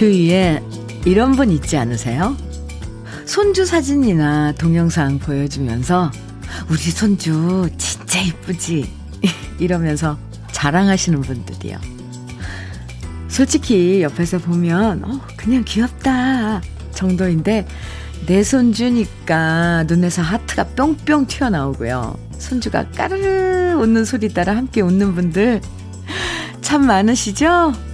주위에 0.00 0.62
이런 1.04 1.32
분 1.32 1.50
있지 1.50 1.76
않으세요? 1.76 2.34
손주 3.26 3.66
사진이나 3.66 4.52
동영상 4.52 5.18
보여주면서 5.18 6.10
우리 6.70 6.78
손주 6.78 7.68
진짜 7.76 8.18
이쁘지? 8.18 8.90
이러면서 9.60 10.16
자랑하시는 10.52 11.20
분들이요. 11.20 11.76
솔직히 13.28 14.00
옆에서 14.02 14.38
보면 14.38 15.04
어, 15.04 15.20
그냥 15.36 15.64
귀엽다 15.66 16.62
정도인데 16.94 17.66
내 18.24 18.42
손주니까 18.42 19.84
눈에서 19.86 20.22
하트가 20.22 20.64
뿅뿅 20.76 21.26
튀어나오고요. 21.26 22.16
손주가 22.38 22.88
까르르 22.88 23.74
웃는 23.74 24.06
소리 24.06 24.30
따라 24.30 24.56
함께 24.56 24.80
웃는 24.80 25.14
분들 25.14 25.60
참 26.62 26.86
많으시죠? 26.86 27.89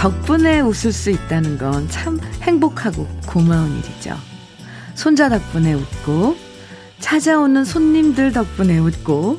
덕분에 0.00 0.60
웃을 0.60 0.92
수 0.92 1.10
있다는 1.10 1.58
건 1.58 1.86
참 1.90 2.18
행복하고 2.40 3.06
고마운 3.26 3.70
일이죠. 3.78 4.16
손자 4.94 5.28
덕분에 5.28 5.74
웃고, 5.74 6.36
찾아오는 7.00 7.66
손님들 7.66 8.32
덕분에 8.32 8.78
웃고, 8.78 9.38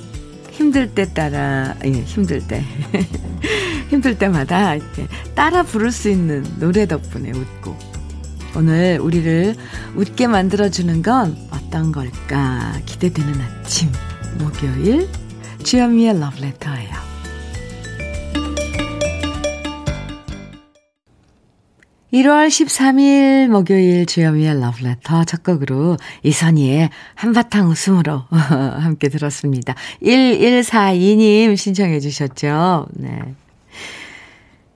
힘들 0.52 0.94
때 0.94 1.11
따라, 1.13 1.75
예, 1.83 1.89
힘들 1.89 2.47
때. 2.47 2.63
힘들 3.89 4.17
때마다 4.19 4.75
이렇게 4.75 5.08
따라 5.33 5.63
부를 5.63 5.91
수 5.91 6.09
있는 6.09 6.45
노래 6.59 6.85
덕분에 6.85 7.31
웃고. 7.31 7.75
오늘 8.55 9.00
우리를 9.02 9.55
웃게 9.95 10.28
만들어주는 10.28 11.02
건 11.02 11.38
어떤 11.50 11.91
걸까 11.91 12.80
기대되는 12.85 13.33
아침, 13.41 13.89
목요일, 14.38 15.09
주현미의 15.63 16.19
러브레터예요. 16.19 17.00
1월 22.13 22.47
13일 22.47 23.47
목요일 23.47 24.05
주현미의 24.05 24.59
러브레터 24.59 25.23
첫 25.23 25.43
곡으로 25.43 25.95
이선희의 26.23 26.89
한바탕 27.15 27.69
웃음으로 27.69 28.25
함께 28.29 29.07
들었습니다. 29.07 29.75
1142님 30.03 31.55
신청해 31.55 32.01
주셨죠. 32.01 32.87
네. 32.95 33.35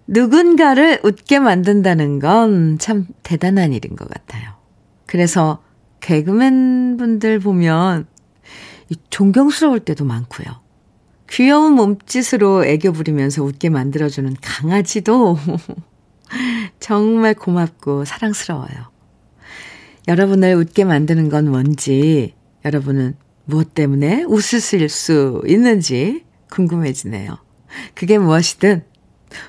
누군가를 0.08 1.02
웃게 1.04 1.40
만든다는 1.40 2.20
건 2.20 2.78
참 2.80 3.08
대단한 3.24 3.74
일인 3.74 3.96
것 3.98 4.08
같아요. 4.08 4.52
그래서 5.06 5.62
개그맨 6.00 6.96
분들 6.98 7.40
보면 7.40 8.06
존경스러울 9.10 9.82
때도 9.82 10.06
많고요. 10.06 10.48
귀여운 11.30 11.74
몸짓으로 11.74 12.66
애교 12.66 12.94
부리면서 12.94 13.44
웃게 13.44 13.70
만들어주는 13.70 14.36
강아지도 14.42 15.38
정말 16.80 17.34
고맙고 17.34 18.06
사랑스러워요. 18.06 18.92
여러분을 20.08 20.56
웃게 20.56 20.84
만드는 20.84 21.30
건 21.30 21.50
뭔지, 21.50 22.36
여러분은 22.64 23.16
무엇 23.46 23.74
때문에 23.74 24.24
웃으실 24.24 24.90
수 24.90 25.42
있는지 25.48 26.24
궁금해지네요. 26.52 27.38
그게 27.94 28.18
무엇이든 28.18 28.84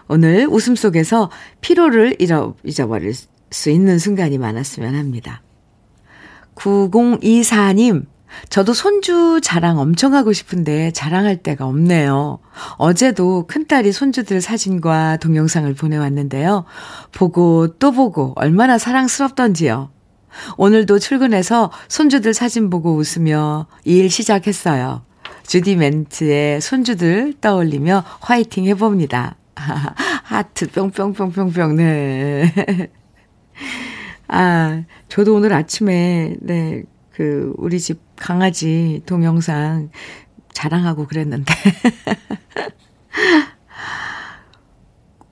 오늘 0.08 0.46
웃음 0.48 0.74
속에서 0.74 1.30
피로를 1.60 2.16
잊어버릴 2.18 3.12
수 3.50 3.70
있는 3.70 3.98
순간이 3.98 4.38
많았으면 4.38 4.94
합니다. 4.94 5.42
9024님, 6.56 8.06
저도 8.48 8.74
손주 8.74 9.40
자랑 9.42 9.78
엄청 9.78 10.14
하고 10.14 10.32
싶은데 10.32 10.90
자랑할 10.92 11.42
데가 11.42 11.66
없네요. 11.66 12.38
어제도 12.76 13.46
큰딸이 13.46 13.92
손주들 13.92 14.40
사진과 14.40 15.18
동영상을 15.18 15.72
보내왔는데요. 15.74 16.64
보고 17.12 17.68
또 17.78 17.92
보고 17.92 18.32
얼마나 18.36 18.78
사랑스럽던지요. 18.78 19.90
오늘도 20.56 20.98
출근해서 20.98 21.70
손주들 21.88 22.34
사진 22.34 22.70
보고 22.70 22.94
웃으며 22.94 23.66
일 23.84 24.10
시작했어요. 24.10 25.02
주디 25.46 25.76
멘트에 25.76 26.60
손주들 26.60 27.34
떠올리며 27.40 28.04
화이팅 28.20 28.66
해봅니다. 28.66 29.36
하트 30.24 30.70
뿅뿅뿅뿅뿅, 30.70 31.76
네. 31.76 32.52
아, 34.28 34.82
저도 35.08 35.34
오늘 35.34 35.52
아침에, 35.52 36.36
네, 36.40 36.82
그, 37.16 37.54
우리 37.56 37.80
집 37.80 37.98
강아지 38.14 39.00
동영상 39.06 39.88
자랑하고 40.52 41.06
그랬는데. 41.06 41.54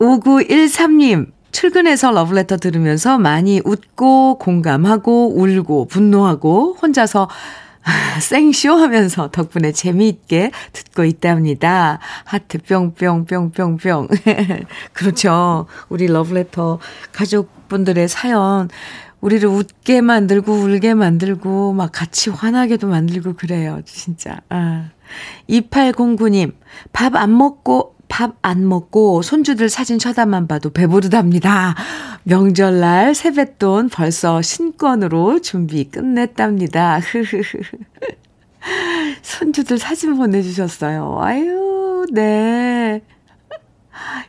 5913님, 0.01 1.31
출근해서 1.53 2.11
러브레터 2.11 2.57
들으면서 2.57 3.19
많이 3.19 3.61
웃고, 3.63 4.39
공감하고, 4.39 5.35
울고, 5.37 5.89
분노하고, 5.89 6.79
혼자서 6.81 7.29
생쇼 8.23 8.77
하면서 8.77 9.31
덕분에 9.31 9.73
재미있게 9.73 10.53
듣고 10.73 11.05
있답니다. 11.05 11.99
하트 12.25 12.57
뿅뿅뿅뿅뿅. 12.63 14.09
그렇죠. 14.95 15.67
우리 15.91 16.07
러브레터 16.07 16.79
가족분들의 17.13 18.09
사연 18.09 18.71
우리를 19.25 19.49
웃게 19.49 20.03
만들고 20.03 20.53
울게 20.53 20.93
만들고 20.93 21.73
막 21.73 21.91
같이 21.93 22.29
화나게도 22.29 22.87
만들고 22.89 23.33
그래요. 23.35 23.81
진짜. 23.87 24.41
아. 24.51 24.91
2809님, 25.49 26.53
밥 26.93 27.17
안 27.17 27.35
먹고 27.37 27.95
밥 28.09 28.37
안 28.43 28.69
먹고 28.69 29.23
손주들 29.23 29.71
사진 29.71 29.99
쳐다만 29.99 30.47
봐도 30.47 30.69
배부르답니다. 30.71 31.75
명절날 32.25 33.15
세뱃돈 33.15 33.89
벌써 33.89 34.43
신권으로 34.43 35.41
준비 35.41 35.85
끝냈답니다. 35.85 37.01
손주들 39.23 39.79
사진 39.79 40.17
보내주셨어요. 40.19 41.19
아유, 41.23 42.05
네. 42.13 43.01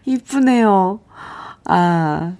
이쁘네요. 0.05 1.01
아, 1.65 2.33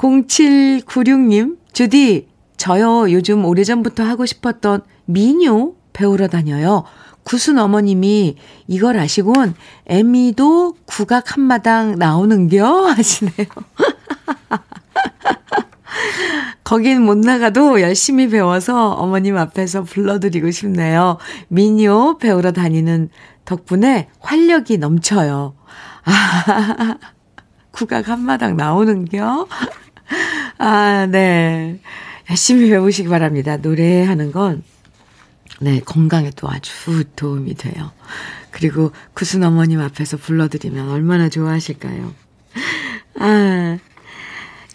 0796님, 0.00 1.58
주디, 1.72 2.28
저요 2.56 3.12
요즘 3.12 3.44
오래전부터 3.44 4.02
하고 4.02 4.24
싶었던 4.24 4.80
미녀 5.04 5.72
배우러 5.92 6.28
다녀요. 6.28 6.84
구순 7.22 7.58
어머님이 7.58 8.36
이걸 8.66 8.98
아시곤 8.98 9.54
애미도 9.86 10.76
국악 10.86 11.36
한마당 11.36 11.96
나오는겨 11.98 12.64
하시네요. 12.96 13.34
거긴 16.64 17.02
못 17.02 17.18
나가도 17.18 17.82
열심히 17.82 18.28
배워서 18.28 18.92
어머님 18.92 19.36
앞에서 19.36 19.82
불러드리고 19.82 20.50
싶네요. 20.50 21.18
미녀 21.48 22.16
배우러 22.18 22.52
다니는 22.52 23.10
덕분에 23.44 24.08
활력이 24.20 24.78
넘쳐요. 24.78 25.54
아, 26.04 26.96
국악 27.72 28.08
한마당 28.08 28.56
나오는겨? 28.56 29.46
아, 30.58 31.06
네. 31.06 31.80
열심히 32.28 32.68
배우시기 32.68 33.08
바랍니다. 33.08 33.56
노래하는 33.56 34.32
건, 34.32 34.62
네, 35.60 35.80
건강에도 35.80 36.48
아주 36.48 37.04
도움이 37.16 37.54
돼요. 37.54 37.92
그리고 38.50 38.92
구순 39.14 39.42
어머님 39.42 39.80
앞에서 39.80 40.16
불러드리면 40.16 40.90
얼마나 40.90 41.28
좋아하실까요? 41.28 42.12
아, 43.18 43.78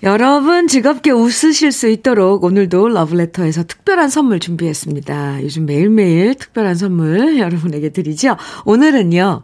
여러분 0.04 0.68
즐겁게 0.68 1.12
웃으실 1.12 1.72
수 1.72 1.88
있도록 1.88 2.44
오늘도 2.44 2.90
러브레터에서 2.90 3.64
특별한 3.64 4.10
선물 4.10 4.40
준비했습니다. 4.40 5.42
요즘 5.44 5.66
매일매일 5.66 6.36
특별한 6.36 6.76
선물 6.76 7.40
여러분에게 7.40 7.90
드리죠. 7.90 8.38
오늘은요, 8.66 9.44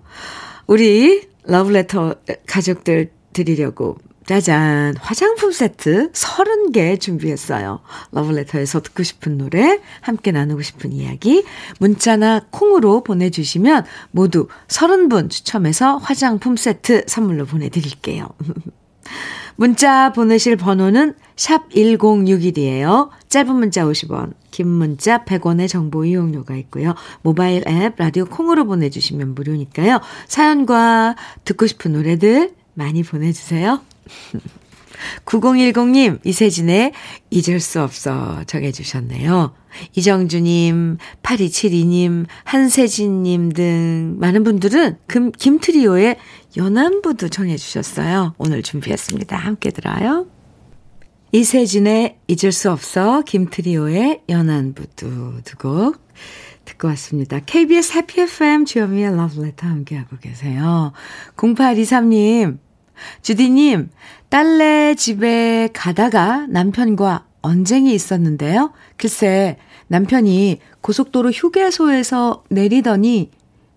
우리 0.68 1.28
러브레터 1.46 2.16
가족들 2.46 3.12
드리려고 3.34 3.98
짜잔. 4.32 4.96
화장품 5.02 5.52
세트 5.52 6.14
30개 6.14 7.02
준비했어요. 7.02 7.82
러블레터에서 8.12 8.82
듣고 8.82 9.04
싶은 9.04 9.38
노래, 9.38 9.82
함께 10.00 10.32
나누고 10.32 10.62
싶은 10.62 10.94
이야기, 10.94 11.44
문자나 11.80 12.46
콩으로 12.50 13.04
보내주시면 13.04 13.84
모두 14.12 14.48
30분 14.70 15.30
추첨해서 15.30 15.98
화장품 15.98 16.56
세트 16.56 17.04
선물로 17.08 17.46
보내드릴게요. 17.46 18.30
문자 19.58 20.14
보내실 20.14 20.56
번호는 20.56 21.14
샵 21.36 21.68
1061이에요. 21.72 23.10
짧은 23.28 23.54
문자 23.54 23.84
50원, 23.84 24.32
긴 24.50 24.70
문자 24.70 25.26
100원의 25.26 25.68
정보 25.68 26.06
이용료가 26.06 26.56
있고요. 26.56 26.96
모바일 27.22 27.68
앱, 27.68 27.96
라디오 27.98 28.24
콩으로 28.24 28.66
보내주시면 28.66 29.36
무료니까요. 29.36 30.00
사연과 30.30 31.18
듣고 31.44 31.68
싶은 31.68 31.92
노래들 31.92 32.54
많이 32.76 33.04
보내주세요. 33.04 33.82
9010님, 35.26 36.20
이세진의 36.26 36.94
잊을 37.30 37.60
수 37.60 37.82
없어 37.82 38.44
정해주셨네요. 38.46 39.54
이정주님, 39.96 40.98
8272님, 41.24 42.26
한세진님 42.44 43.52
등 43.52 44.16
많은 44.20 44.44
분들은 44.44 44.98
금, 45.08 45.32
김트리오의 45.32 46.18
연안부도 46.58 47.30
정해주셨어요. 47.30 48.36
오늘 48.38 48.62
준비했습니다. 48.62 49.36
함께 49.36 49.72
들어요. 49.72 50.28
이세진의 51.32 52.18
잊을 52.28 52.52
수 52.52 52.70
없어, 52.70 53.22
김트리오의 53.22 54.24
연안부도 54.28 55.42
두곡 55.46 56.06
듣고 56.66 56.90
왔습니다. 56.90 57.40
KBS 57.40 57.94
해피 57.94 58.22
FM 58.22 58.66
주현미의 58.66 59.16
러브레터 59.16 59.66
함께하고 59.66 60.18
계세요. 60.18 60.92
0823님, 61.38 62.60
주디님, 63.22 63.90
딸네 64.30 64.96
집에 64.96 65.70
가다가 65.74 66.46
남편과 66.50 67.26
언쟁이 67.42 67.94
있었는데요. 67.94 68.72
글쎄, 68.98 69.58
남편이 69.88 70.60
고속도로 70.82 71.32
휴게소에서 71.32 72.44
내리더니 72.50 73.32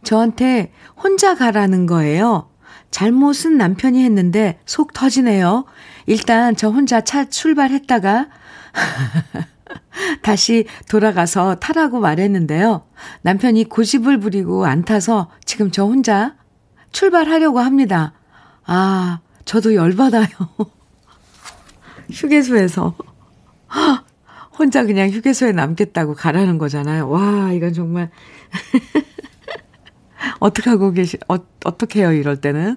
저한테 0.04 0.70
혼자 1.02 1.34
가라는 1.34 1.86
거예요. 1.86 2.50
잘못은 2.90 3.56
남편이 3.56 4.04
했는데 4.04 4.60
속 4.66 4.92
터지네요. 4.92 5.64
일단 6.06 6.54
저 6.54 6.68
혼자 6.68 7.00
차 7.00 7.24
출발했다가 7.28 8.28
다시 10.22 10.66
돌아가서 10.88 11.56
타라고 11.56 11.98
말했는데요. 11.98 12.86
남편이 13.22 13.64
고집을 13.64 14.20
부리고 14.20 14.66
안 14.66 14.84
타서 14.84 15.30
지금 15.44 15.70
저 15.70 15.84
혼자 15.84 16.36
출발하려고 16.92 17.58
합니다. 17.58 18.12
아, 18.66 19.20
저도 19.44 19.74
열받아요. 19.74 20.26
휴게소에서. 22.10 22.94
혼자 24.58 24.84
그냥 24.84 25.10
휴게소에 25.10 25.52
남겠다고 25.52 26.14
가라는 26.14 26.58
거잖아요. 26.58 27.08
와, 27.08 27.52
이건 27.52 27.72
정말. 27.72 28.10
어떻게 30.40 30.70
하고 30.70 30.92
계시, 30.92 31.18
어, 31.28 31.36
어떻게 31.64 32.00
해요, 32.00 32.12
이럴 32.12 32.40
때는? 32.40 32.76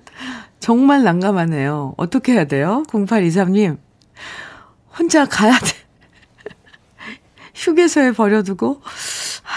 정말 0.60 1.04
난감하네요. 1.04 1.94
어떻게 1.98 2.34
해야 2.34 2.46
돼요? 2.46 2.84
0823님. 2.88 3.78
혼자 4.98 5.26
가야 5.26 5.58
돼. 5.60 5.68
휴게소에 7.54 8.12
버려두고, 8.12 8.82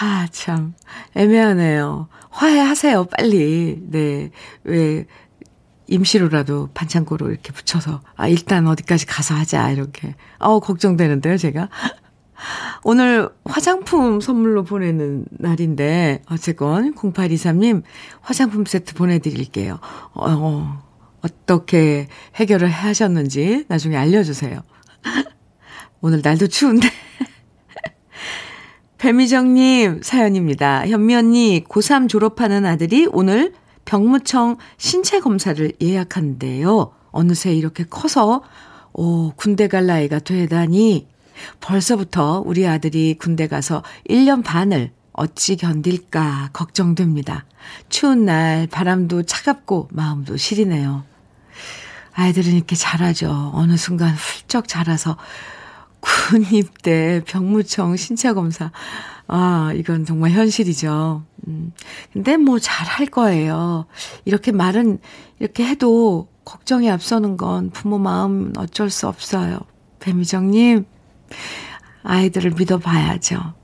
아, 0.00 0.26
참, 0.30 0.74
애매하네요. 1.14 2.08
화해하세요, 2.30 3.04
빨리. 3.06 3.78
네. 3.82 4.30
왜, 4.64 5.06
임시로라도 5.90 6.70
반창고로 6.72 7.30
이렇게 7.30 7.52
붙여서, 7.52 8.00
아, 8.16 8.28
일단 8.28 8.66
어디까지 8.66 9.06
가서 9.06 9.34
하자, 9.34 9.70
이렇게. 9.70 10.14
어 10.38 10.60
걱정되는데요, 10.60 11.36
제가. 11.36 11.68
오늘 12.84 13.28
화장품 13.44 14.20
선물로 14.20 14.64
보내는 14.64 15.26
날인데, 15.30 16.22
어쨌건, 16.30 16.94
0823님, 16.94 17.82
화장품 18.22 18.64
세트 18.64 18.94
보내드릴게요. 18.94 19.78
어, 20.14 20.30
어, 20.30 20.82
어떻게 21.22 22.08
해결을 22.36 22.70
하셨는지 22.70 23.66
나중에 23.68 23.96
알려주세요. 23.96 24.62
오늘 26.00 26.22
날도 26.22 26.46
추운데. 26.46 26.88
배미정님 28.96 30.02
사연입니다. 30.02 30.86
현미 30.86 31.16
언니, 31.16 31.64
고3 31.68 32.08
졸업하는 32.08 32.64
아들이 32.64 33.06
오늘 33.10 33.52
병무청 33.90 34.56
신체 34.78 35.18
검사를 35.18 35.72
예약한대요. 35.82 36.92
어느새 37.10 37.52
이렇게 37.52 37.82
커서 37.82 38.40
오, 38.92 39.32
군대 39.34 39.66
갈 39.66 39.86
나이가 39.86 40.20
되다니 40.20 41.08
벌써부터 41.60 42.44
우리 42.46 42.68
아들이 42.68 43.16
군대 43.18 43.48
가서 43.48 43.82
1년 44.08 44.44
반을 44.44 44.92
어찌 45.12 45.56
견딜까 45.56 46.50
걱정됩니다. 46.52 47.46
추운 47.88 48.26
날 48.26 48.68
바람도 48.68 49.24
차갑고 49.24 49.88
마음도 49.90 50.36
시리네요. 50.36 51.02
아이들은 52.12 52.52
이렇게 52.52 52.76
자라죠. 52.76 53.50
어느 53.54 53.76
순간 53.76 54.14
훌쩍 54.14 54.68
자라서 54.68 55.16
군입 56.00 56.82
대, 56.82 57.22
병무청 57.26 57.96
신체 57.96 58.32
검사. 58.32 58.70
아, 59.26 59.72
이건 59.76 60.04
정말 60.04 60.30
현실이죠. 60.32 61.22
음. 61.46 61.72
근데 62.12 62.36
뭐 62.36 62.58
잘 62.58 62.86
할 62.86 63.06
거예요. 63.06 63.86
이렇게 64.24 64.50
말은 64.52 64.98
이렇게 65.38 65.64
해도 65.64 66.28
걱정이 66.44 66.90
앞서는 66.90 67.36
건 67.36 67.70
부모 67.70 67.98
마음 67.98 68.52
어쩔 68.56 68.90
수 68.90 69.06
없어요. 69.06 69.58
배미정님, 70.00 70.84
아이들을 72.02 72.52
믿어봐야죠. 72.52 73.54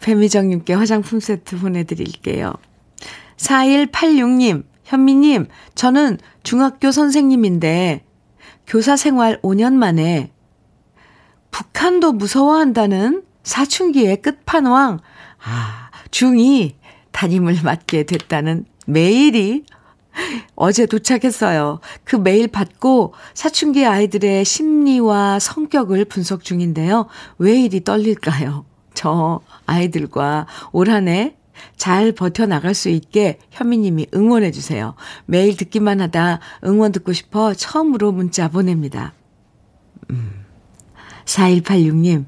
배미정님께 0.00 0.74
화장품 0.74 1.20
세트 1.20 1.58
보내드릴게요. 1.58 2.54
4186님, 3.36 4.64
현미님, 4.84 5.46
저는 5.74 6.18
중학교 6.42 6.90
선생님인데 6.90 8.04
교사 8.66 8.96
생활 8.96 9.40
5년 9.42 9.74
만에 9.74 10.32
북한도 11.50 12.12
무서워한다는 12.12 13.22
사춘기의 13.42 14.22
끝판왕, 14.22 15.00
아, 15.44 15.90
중2 16.10 16.74
담임을 17.12 17.58
맡게 17.64 18.04
됐다는 18.04 18.64
메일이 18.86 19.64
어제 20.54 20.86
도착했어요. 20.86 21.80
그 22.04 22.16
메일 22.16 22.48
받고 22.48 23.14
사춘기 23.34 23.86
아이들의 23.86 24.44
심리와 24.44 25.38
성격을 25.38 26.04
분석 26.06 26.44
중인데요. 26.44 27.06
왜 27.38 27.60
이리 27.60 27.82
떨릴까요? 27.82 28.64
저 28.94 29.40
아이들과 29.66 30.46
올 30.72 30.88
한 30.90 31.08
해 31.08 31.40
잘 31.76 32.12
버텨나갈 32.12 32.74
수 32.74 32.88
있게 32.88 33.38
현미님이 33.50 34.08
응원해주세요. 34.14 34.94
매일 35.26 35.56
듣기만 35.56 36.00
하다 36.00 36.40
응원 36.64 36.92
듣고 36.92 37.12
싶어 37.12 37.54
처음으로 37.54 38.12
문자 38.12 38.48
보냅니다. 38.48 39.12
음, 40.10 40.39
4186님, 41.24 42.24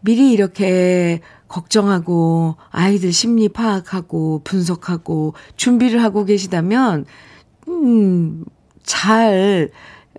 미리 0.00 0.32
이렇게 0.32 1.20
걱정하고 1.48 2.56
아이들 2.70 3.12
심리 3.12 3.48
파악하고 3.48 4.42
분석하고 4.44 5.34
준비를 5.56 6.02
하고 6.02 6.24
계시다면, 6.24 7.06
음, 7.68 8.44
잘, 8.82 9.70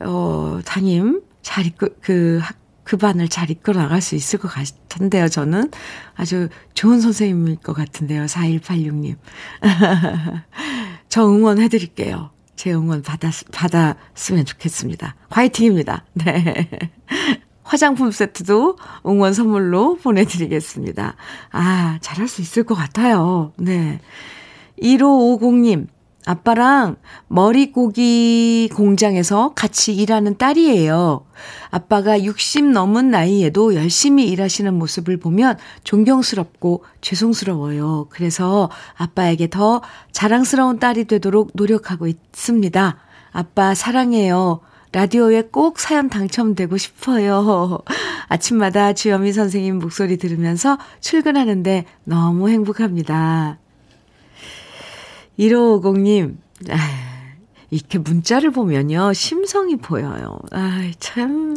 어, 0.02 0.60
담임, 0.66 1.22
잘 1.42 1.66
이끌, 1.66 1.96
그 2.02 2.40
학, 2.42 2.58
그 2.84 2.98
반을 2.98 3.28
잘 3.28 3.52
이끌어 3.52 3.82
나갈 3.82 4.02
수 4.02 4.16
있을 4.16 4.40
것 4.40 4.48
같은데요, 4.48 5.28
저는. 5.28 5.70
아주 6.16 6.50
좋은 6.74 7.00
선생님일 7.00 7.58
것 7.58 7.74
같은데요, 7.74 8.26
4186님. 8.26 9.16
저 11.10 11.26
응원해드릴게요. 11.28 12.32
제 12.56 12.74
응원 12.74 13.02
받았, 13.04 13.46
받았으면 13.52 14.46
좋겠습니다. 14.46 15.16
화이팅입니다. 15.30 16.06
네. 16.14 16.70
화장품 17.70 18.10
세트도 18.10 18.78
응원 19.06 19.32
선물로 19.32 19.98
보내드리겠습니다. 19.98 21.16
아, 21.52 22.00
잘할 22.02 22.28
수 22.28 22.42
있을 22.42 22.64
것 22.64 22.74
같아요. 22.74 23.54
네. 23.58 24.00
1550님, 24.82 25.86
아빠랑 26.26 26.96
머리고기 27.28 28.72
공장에서 28.74 29.54
같이 29.54 29.94
일하는 29.94 30.40
딸이에요. 30.40 31.28
아빠가 31.70 32.24
60 32.24 32.72
넘은 32.72 33.12
나이에도 33.12 33.76
열심히 33.76 34.28
일하시는 34.30 34.74
모습을 34.74 35.18
보면 35.18 35.56
존경스럽고 35.84 36.84
죄송스러워요. 37.02 38.08
그래서 38.10 38.72
아빠에게 38.98 39.52
더 39.52 39.84
자랑스러운 40.12 40.80
딸이 40.80 41.06
되도록 41.06 41.52
노력하고 41.54 42.08
있습니다. 42.08 42.98
아빠 43.32 43.76
사랑해요. 43.76 44.62
라디오에 44.92 45.44
꼭 45.52 45.80
사연 45.80 46.10
당첨되고 46.10 46.78
싶어요. 46.78 47.80
아침마다 48.28 48.94
주현미 48.94 49.34
선생님 49.34 49.78
목소리 49.78 50.18
들으면서 50.18 50.78
출근하는데 51.00 51.86
너무 52.06 52.50
행복합니다. 52.50 53.60
1550님, 55.38 56.38
아, 56.70 56.78
이렇게 57.70 58.00
문자를 58.00 58.52
보면요, 58.52 59.14
심성이 59.14 59.78
보여요. 59.78 60.40
아, 60.52 60.92
참, 61.00 61.56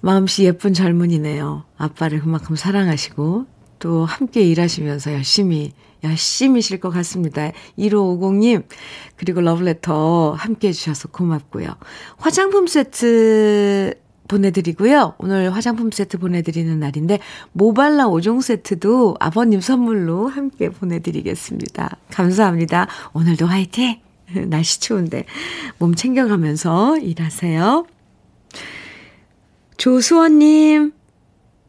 마음씨 0.00 0.44
예쁜 0.44 0.72
젊은이네요. 0.72 1.64
아빠를 1.76 2.20
그만큼 2.20 2.56
사랑하시고, 2.56 3.46
또 3.78 4.04
함께 4.04 4.42
일하시면서 4.42 5.12
열심히, 5.12 5.72
열심히 6.04 6.62
쉴것 6.62 6.92
같습니다. 6.92 7.52
1550님, 7.78 8.64
그리고 9.16 9.40
러브레터 9.40 10.32
함께 10.32 10.68
해주셔서 10.68 11.08
고맙고요. 11.08 11.68
화장품 12.16 12.66
세트 12.66 13.94
보내드리고요. 14.28 15.14
오늘 15.18 15.54
화장품 15.54 15.90
세트 15.90 16.18
보내드리는 16.18 16.78
날인데, 16.78 17.18
모발라 17.52 18.06
5종 18.08 18.42
세트도 18.42 19.16
아버님 19.20 19.60
선물로 19.60 20.28
함께 20.28 20.68
보내드리겠습니다. 20.68 21.96
감사합니다. 22.10 22.88
오늘도 23.14 23.46
화이팅! 23.46 24.00
날씨 24.48 24.80
추운데 24.80 25.24
몸 25.78 25.94
챙겨가면서 25.94 26.98
일하세요. 26.98 27.86
조수원님 29.76 30.92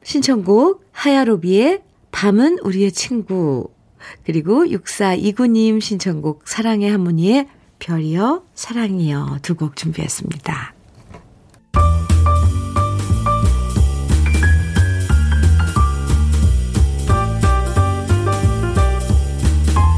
신청곡 0.03 0.83
하야로비의 0.91 1.81
밤은 2.11 2.59
우리의 2.63 2.91
친구 2.91 3.69
그리고 4.25 4.65
6429님 4.65 5.81
신청곡 5.81 6.47
사랑의 6.47 6.89
하모니의 6.91 7.47
별이여 7.79 8.43
사랑이여 8.55 9.39
두 9.41 9.55
곡 9.55 9.75
준비했습니다. 9.75 10.73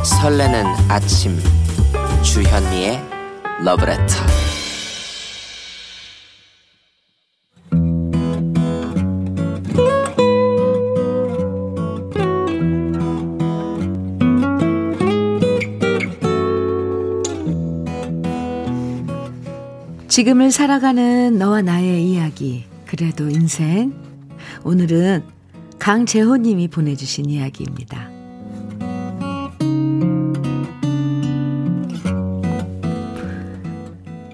설레는 0.04 0.66
아침 0.90 1.38
주현미의 2.24 3.02
러브레터 3.64 4.41
지금을 20.12 20.52
살아가는 20.52 21.38
너와 21.38 21.62
나의 21.62 22.06
이야기 22.06 22.66
그래도 22.86 23.30
인생 23.30 23.94
오늘은 24.66 25.24
강재호님이 25.80 26.68
보내주신 26.68 27.30
이야기입니다. 27.30 28.10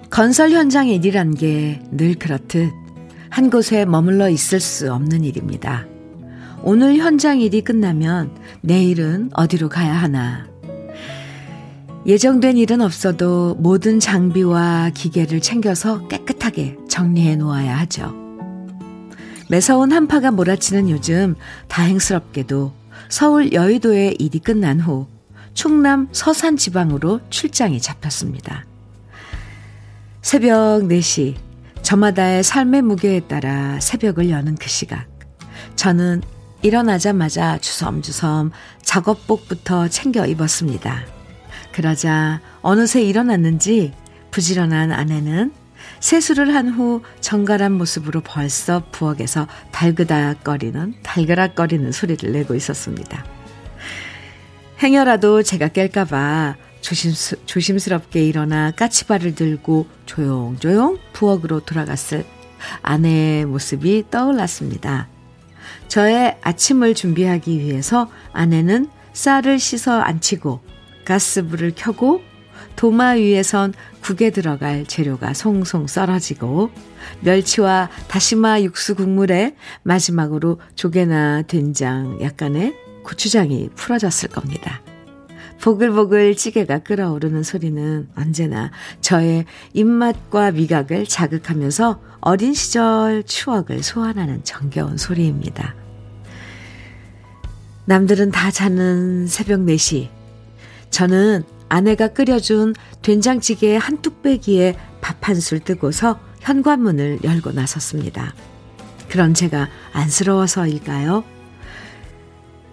건설 0.10 0.50
현장 0.50 0.88
일이란 0.88 1.36
게 1.36 1.80
늘 1.92 2.16
그렇듯 2.16 2.72
한 3.30 3.52
곳에 3.52 3.86
머물러 3.86 4.30
있을 4.30 4.60
수 4.60 4.92
없는 4.92 5.24
일입니다. 5.24 5.86
오늘 6.64 6.98
현장 6.98 7.40
일이 7.40 7.62
끝나면 7.62 8.32
내일은 8.62 9.30
어디로 9.36 9.70
가야 9.70 9.94
하나. 9.94 10.48
예정된 12.08 12.56
일은 12.56 12.80
없어도 12.80 13.56
모든 13.60 14.00
장비와 14.00 14.92
기계를 14.94 15.42
챙겨서 15.42 16.08
깨끗하게 16.08 16.78
정리해 16.88 17.36
놓아야 17.36 17.78
하죠. 17.80 18.16
매서운 19.50 19.92
한파가 19.92 20.32
몰아치는 20.32 20.90
요즘 20.90 21.36
다행스럽게도 21.68 22.72
서울 23.10 23.52
여의도의 23.52 24.16
일이 24.20 24.40
끝난 24.40 24.80
후 24.80 25.08
충남 25.54 26.08
서산 26.14 26.56
지방으로 26.56 27.20
출장이 27.30 27.82
잡혔습니다. 27.82 28.66
새벽 30.22 30.84
4시, 30.84 31.36
저마다의 31.82 32.42
삶의 32.44 32.84
무게에 32.84 33.20
따라 33.22 33.82
새벽을 33.82 34.30
여는 34.30 34.56
그 34.56 34.70
시각. 34.70 35.08
저는 35.76 36.22
일어나자마자 36.62 37.58
주섬주섬 37.58 38.52
작업복부터 38.82 39.90
챙겨 39.90 40.26
입었습니다. 40.26 41.17
그러자 41.78 42.42
어느새 42.64 43.04
일어났는지 43.04 43.94
부지런한 44.32 44.92
아내는 44.92 45.54
세수를 46.00 46.56
한 46.56 46.70
후 46.70 47.04
정갈한 47.22 47.72
모습으로 47.72 48.22
벌써 48.22 48.84
부엌에서 48.92 49.48
달그닥거리는 49.72 50.96
달그락거리는 51.04 51.92
소리를 51.92 52.32
내고 52.32 52.56
있었습니다. 52.56 53.24
행여라도 54.82 55.44
제가 55.44 55.68
깰까봐 55.68 56.56
조심스, 56.82 57.46
조심스럽게 57.46 58.26
일어나 58.26 58.72
까치발을 58.72 59.36
들고 59.36 59.86
조용조용 60.08 60.98
부엌으로 61.14 61.60
돌아갔을 61.60 62.26
아내의 62.82 63.46
모습이 63.46 64.06
떠올랐습니다. 64.10 65.10
저의 65.90 66.40
아침을 66.42 66.96
준비하기 66.96 67.60
위해서 67.60 68.10
아내는 68.34 68.90
쌀을 69.14 69.60
씻어 69.60 70.00
안치고 70.00 70.77
가스불을 71.08 71.72
켜고 71.76 72.22
도마 72.76 73.12
위에선 73.12 73.74
국에 74.02 74.30
들어갈 74.30 74.86
재료가 74.86 75.34
송송 75.34 75.88
썰어지고 75.88 76.70
멸치와 77.22 77.90
다시마 78.10 78.62
육수 78.62 78.94
국물에 78.94 79.56
마지막으로 79.84 80.60
조개나 80.76 81.44
된장, 81.44 82.20
약간의 82.22 82.76
고추장이 83.04 83.70
풀어졌을 83.76 84.30
겁니다. 84.30 84.82
보글보글 85.62 86.36
찌개가 86.36 86.80
끓어오르는 86.80 87.42
소리는 87.42 88.10
언제나 88.16 88.70
저의 89.02 89.46
입맛과 89.74 90.52
미각을 90.52 91.06
자극하면서 91.06 92.02
어린 92.20 92.54
시절 92.54 93.24
추억을 93.24 93.82
소환하는 93.82 94.44
정겨운 94.44 94.98
소리입니다. 94.98 95.74
남들은 97.86 98.32
다 98.32 98.52
자는 98.52 99.26
새벽 99.28 99.62
4시. 99.62 100.17
저는 100.89 101.44
아내가 101.70 102.08
끓여준 102.10 102.74
된장찌개 103.01 103.75
한 103.75 104.01
뚝배기에 104.01 104.77
밥 105.01 105.17
한 105.29 105.39
술 105.41 105.60
뜨고서 105.60 106.20
현관문을 106.41 107.20
열고 107.24 107.51
나섰습니다. 107.51 108.34
그런 109.10 109.34
제가 109.34 109.70
안쓰러워서일까요? 109.94 111.24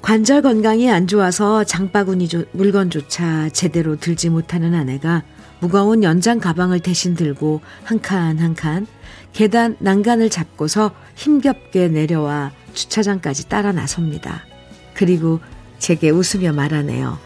관절 0.03 0.43
건강이 0.43 0.91
안 0.91 1.07
좋아서 1.07 1.65
장바구니 1.65 2.29
물건조차 2.53 3.49
제대로 3.51 3.97
들지 3.97 4.29
못하는 4.29 4.75
아내가 4.75 5.23
무거운 5.61 6.03
연장 6.03 6.39
가방을 6.41 6.81
대신 6.81 7.15
들고 7.15 7.61
한 7.85 8.01
칸 8.01 8.39
한 8.39 8.55
칸 8.55 8.87
계단 9.33 9.77
난간을 9.81 10.31
잡고서 10.31 10.93
힘겹게 11.17 11.89
내려와 11.89 12.53
주차장까지 12.75 13.49
따라 13.49 13.73
나섭니다. 13.73 14.45
그리고 14.95 15.41
제게 15.79 16.11
웃으며 16.11 16.53
말하네요. 16.53 17.19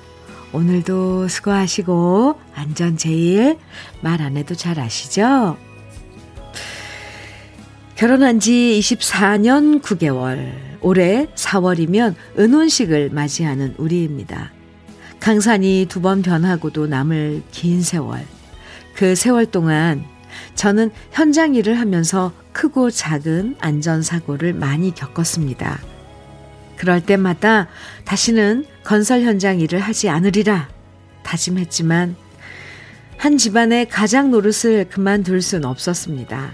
오늘도 0.52 1.28
수고하시고 1.28 2.38
안전 2.55 2.97
제일 2.97 3.59
말 4.00 4.21
안 4.23 4.37
해도 4.37 4.55
잘 4.55 4.81
아시죠? 4.81 5.57
결혼한 7.97 8.40
지 8.40 8.78
24년 8.81 9.83
9개월 9.83 10.52
올해 10.81 11.26
4월이면 11.35 12.14
은혼식을 12.38 13.11
맞이하는 13.11 13.75
우리입니다. 13.78 14.52
강산이 15.21 15.87
두 15.88 16.00
번 16.00 16.23
변하고도 16.23 16.87
남을 16.87 17.43
긴 17.50 17.83
세월. 17.83 18.25
그 18.95 19.14
세월 19.17 19.47
동안 19.47 20.05
저는 20.55 20.90
현장 21.11 21.55
일을 21.57 21.78
하면서 21.81 22.33
크고 22.52 22.90
작은 22.90 23.57
안전사고를 23.59 24.52
많이 24.55 24.95
겪었습니다. 24.95 25.78
그럴 26.79 27.01
때마다 27.01 27.69
다시는 28.05 28.65
건설 28.85 29.23
현장 29.23 29.61
일을 29.61 29.81
하지 29.81 30.09
않으리라 30.09 30.69
다짐했지만 31.25 32.17
한 33.19 33.37
집안의 33.37 33.89
가장 33.89 34.31
노릇을 34.31 34.89
그만둘 34.89 35.43
순 35.43 35.65
없었습니다. 35.65 36.53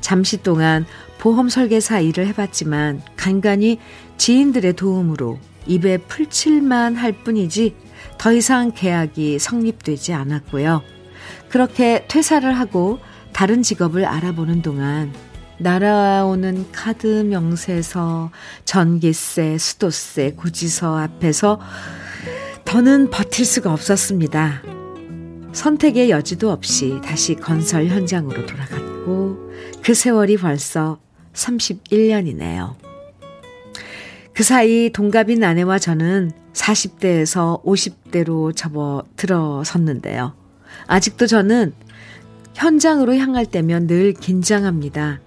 잠시 0.00 0.42
동안 0.42 0.84
보험 1.18 1.48
설계사 1.48 2.00
일을 2.00 2.26
해봤지만 2.26 3.00
간간히 3.16 3.78
지인들의 4.18 4.74
도움으로 4.74 5.38
입에 5.66 5.98
풀칠만 5.98 6.96
할 6.96 7.12
뿐이지 7.12 7.74
더 8.18 8.32
이상 8.32 8.72
계약이 8.74 9.38
성립되지 9.38 10.12
않았고요. 10.12 10.82
그렇게 11.48 12.04
퇴사를 12.08 12.52
하고 12.52 12.98
다른 13.32 13.62
직업을 13.62 14.04
알아보는 14.04 14.62
동안 14.62 15.12
날아오는 15.58 16.72
카드 16.72 17.06
명세서, 17.06 18.30
전기세, 18.64 19.56
수도세, 19.58 20.32
고지서 20.32 20.98
앞에서 20.98 21.60
더는 22.64 23.10
버틸 23.10 23.44
수가 23.44 23.72
없었습니다. 23.72 24.62
선택의 25.52 26.10
여지도 26.10 26.50
없이 26.50 26.98
다시 27.04 27.36
건설 27.36 27.86
현장으로 27.86 28.44
돌아갔고 28.46 29.52
그 29.82 29.94
세월이 29.94 30.36
벌써 30.38 30.98
31년이네요. 31.34 32.74
그 34.32 34.42
사이 34.42 34.90
동갑인 34.90 35.44
아내와 35.44 35.78
저는 35.78 36.32
40대에서 36.54 37.62
50대로 37.62 38.54
접어 38.54 39.04
들어섰는데요. 39.16 40.34
아직도 40.86 41.26
저는 41.28 41.72
현장으로 42.54 43.14
향할 43.14 43.46
때면 43.46 43.86
늘 43.86 44.12
긴장합니다. 44.12 45.20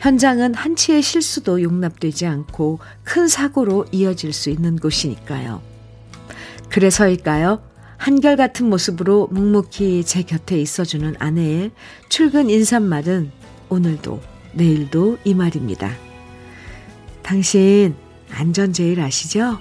현장은 0.00 0.54
한치의 0.54 1.02
실수도 1.02 1.62
용납되지 1.62 2.26
않고 2.26 2.78
큰 3.04 3.28
사고로 3.28 3.84
이어질 3.92 4.32
수 4.32 4.48
있는 4.48 4.76
곳이니까요. 4.76 5.60
그래서일까요? 6.70 7.62
한결같은 7.98 8.66
모습으로 8.70 9.28
묵묵히 9.30 10.04
제 10.04 10.22
곁에 10.22 10.58
있어주는 10.58 11.16
아내의 11.18 11.70
출근 12.08 12.48
인사말은 12.48 13.30
오늘도 13.68 14.20
내일도 14.54 15.18
이 15.24 15.34
말입니다. 15.34 15.92
당신 17.22 17.94
안전 18.30 18.72
제일 18.72 19.00
아시죠? 19.02 19.58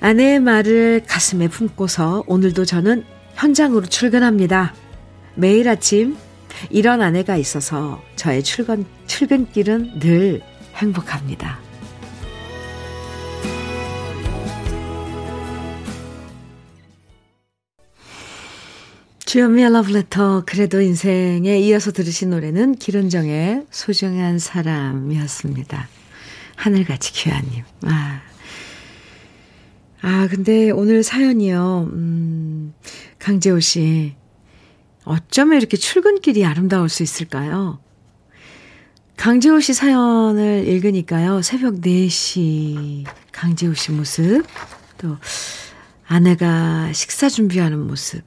아내의 0.00 0.40
말을 0.40 1.04
가슴에 1.06 1.48
품고서 1.48 2.24
오늘도 2.26 2.66
저는 2.66 3.04
현장으로 3.36 3.86
출근합니다. 3.86 4.74
매일 5.34 5.66
아침 5.70 6.18
이런 6.70 7.02
아내가 7.02 7.36
있어서 7.36 8.02
저의 8.16 8.42
출근, 8.42 8.84
출근길은 9.06 9.98
늘 10.00 10.42
행복합니다. 10.76 11.58
주현미의 19.32 19.72
러브레터 19.72 20.44
그래도 20.44 20.82
인생에 20.82 21.58
이어서 21.60 21.90
들으신 21.90 22.28
노래는 22.28 22.74
기른정의 22.74 23.64
소중한 23.70 24.38
사람이었습니다. 24.38 25.88
하늘같이 26.56 27.14
귀하님. 27.14 27.64
아. 27.86 28.20
아, 30.02 30.28
근데 30.28 30.70
오늘 30.70 31.02
사연이요. 31.02 31.88
음, 31.94 32.74
강재호 33.18 33.60
씨. 33.60 34.16
어쩌면 35.04 35.58
이렇게 35.58 35.76
출근길이 35.76 36.44
아름다울 36.44 36.88
수 36.88 37.02
있을까요? 37.02 37.80
강재호 39.16 39.60
씨 39.60 39.74
사연을 39.74 40.66
읽으니까요. 40.66 41.42
새벽 41.42 41.74
4시 41.74 43.04
강재호 43.32 43.74
씨 43.74 43.92
모습, 43.92 44.44
또 44.98 45.16
아내가 46.06 46.92
식사 46.92 47.28
준비하는 47.28 47.86
모습, 47.86 48.22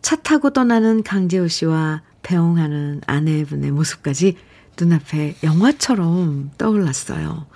차 0.00 0.16
타고 0.16 0.50
떠나는 0.50 1.02
강재호 1.02 1.48
씨와 1.48 2.02
배웅하는 2.22 3.00
아내분의 3.06 3.70
모습까지 3.72 4.36
눈앞에 4.78 5.36
영화처럼 5.42 6.50
떠올랐어요. 6.56 7.46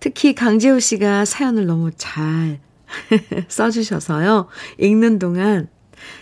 특히 0.00 0.34
강재호 0.34 0.78
씨가 0.78 1.24
사연을 1.24 1.66
너무 1.66 1.90
잘 1.96 2.60
써주셔서요. 3.48 4.46
읽는 4.78 5.18
동안 5.18 5.68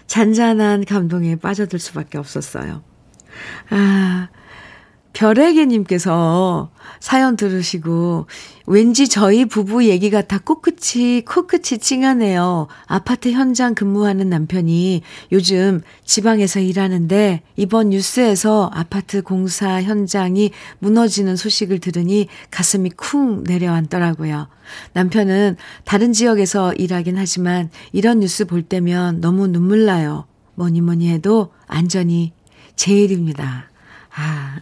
잔잔한 0.06 0.84
감동에 0.84 1.36
빠져들 1.36 1.78
수밖에 1.78 2.18
없었어요. 2.18 2.82
아, 3.70 4.28
별에게님께서 5.14 6.70
사연 7.00 7.36
들으시고 7.36 8.26
왠지 8.66 9.08
저희 9.08 9.44
부부 9.46 9.84
얘기 9.86 10.10
같아 10.10 10.38
코끝이 10.38 11.22
코끝이 11.22 11.78
찡하네요. 11.78 12.66
아파트 12.86 13.30
현장 13.30 13.74
근무하는 13.74 14.28
남편이 14.28 15.02
요즘 15.32 15.80
지방에서 16.04 16.60
일하는데 16.60 17.42
이번 17.56 17.90
뉴스에서 17.90 18.70
아파트 18.74 19.22
공사 19.22 19.82
현장이 19.82 20.50
무너지는 20.80 21.36
소식을 21.36 21.78
들으니 21.78 22.28
가슴이 22.50 22.90
쿵 22.90 23.44
내려앉더라고요. 23.44 24.48
남편은 24.94 25.56
다른 25.84 26.12
지역에서 26.12 26.74
일하긴 26.74 27.16
하지만 27.16 27.70
이런 27.92 28.20
뉴스 28.20 28.44
볼 28.44 28.62
때면 28.62 29.20
너무 29.20 29.46
눈물 29.46 29.84
나요. 29.84 30.26
뭐니 30.56 30.80
뭐니 30.80 31.10
해도 31.10 31.52
안전이 31.66 32.32
제일입니다. 32.76 33.73
아. 34.14 34.58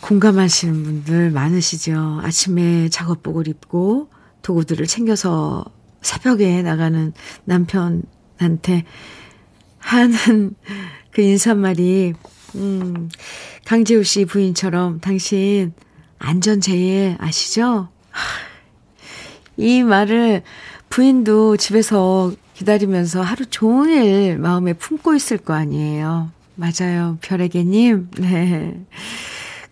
공감하시는 0.00 0.82
분들 0.84 1.30
많으시죠. 1.30 2.20
아침에 2.22 2.88
작업복을 2.88 3.48
입고 3.48 4.08
도구들을 4.42 4.86
챙겨서 4.86 5.64
새벽에 6.00 6.62
나가는 6.62 7.12
남편한테 7.44 8.84
하는 9.78 10.54
그 11.10 11.22
인사말이, 11.22 12.14
음, 12.54 13.08
강재우 13.64 14.04
씨 14.04 14.24
부인처럼 14.24 15.00
당신 15.00 15.72
안전 16.18 16.60
제일 16.60 17.16
아시죠? 17.18 17.88
이 19.56 19.82
말을 19.82 20.42
부인도 20.88 21.56
집에서 21.56 22.32
기다리면서 22.54 23.22
하루 23.22 23.44
종일 23.46 24.38
마음에 24.38 24.72
품고 24.72 25.14
있을 25.14 25.38
거 25.38 25.52
아니에요. 25.54 26.30
맞아요. 26.56 27.18
별에게님. 27.20 28.10
네. 28.18 28.86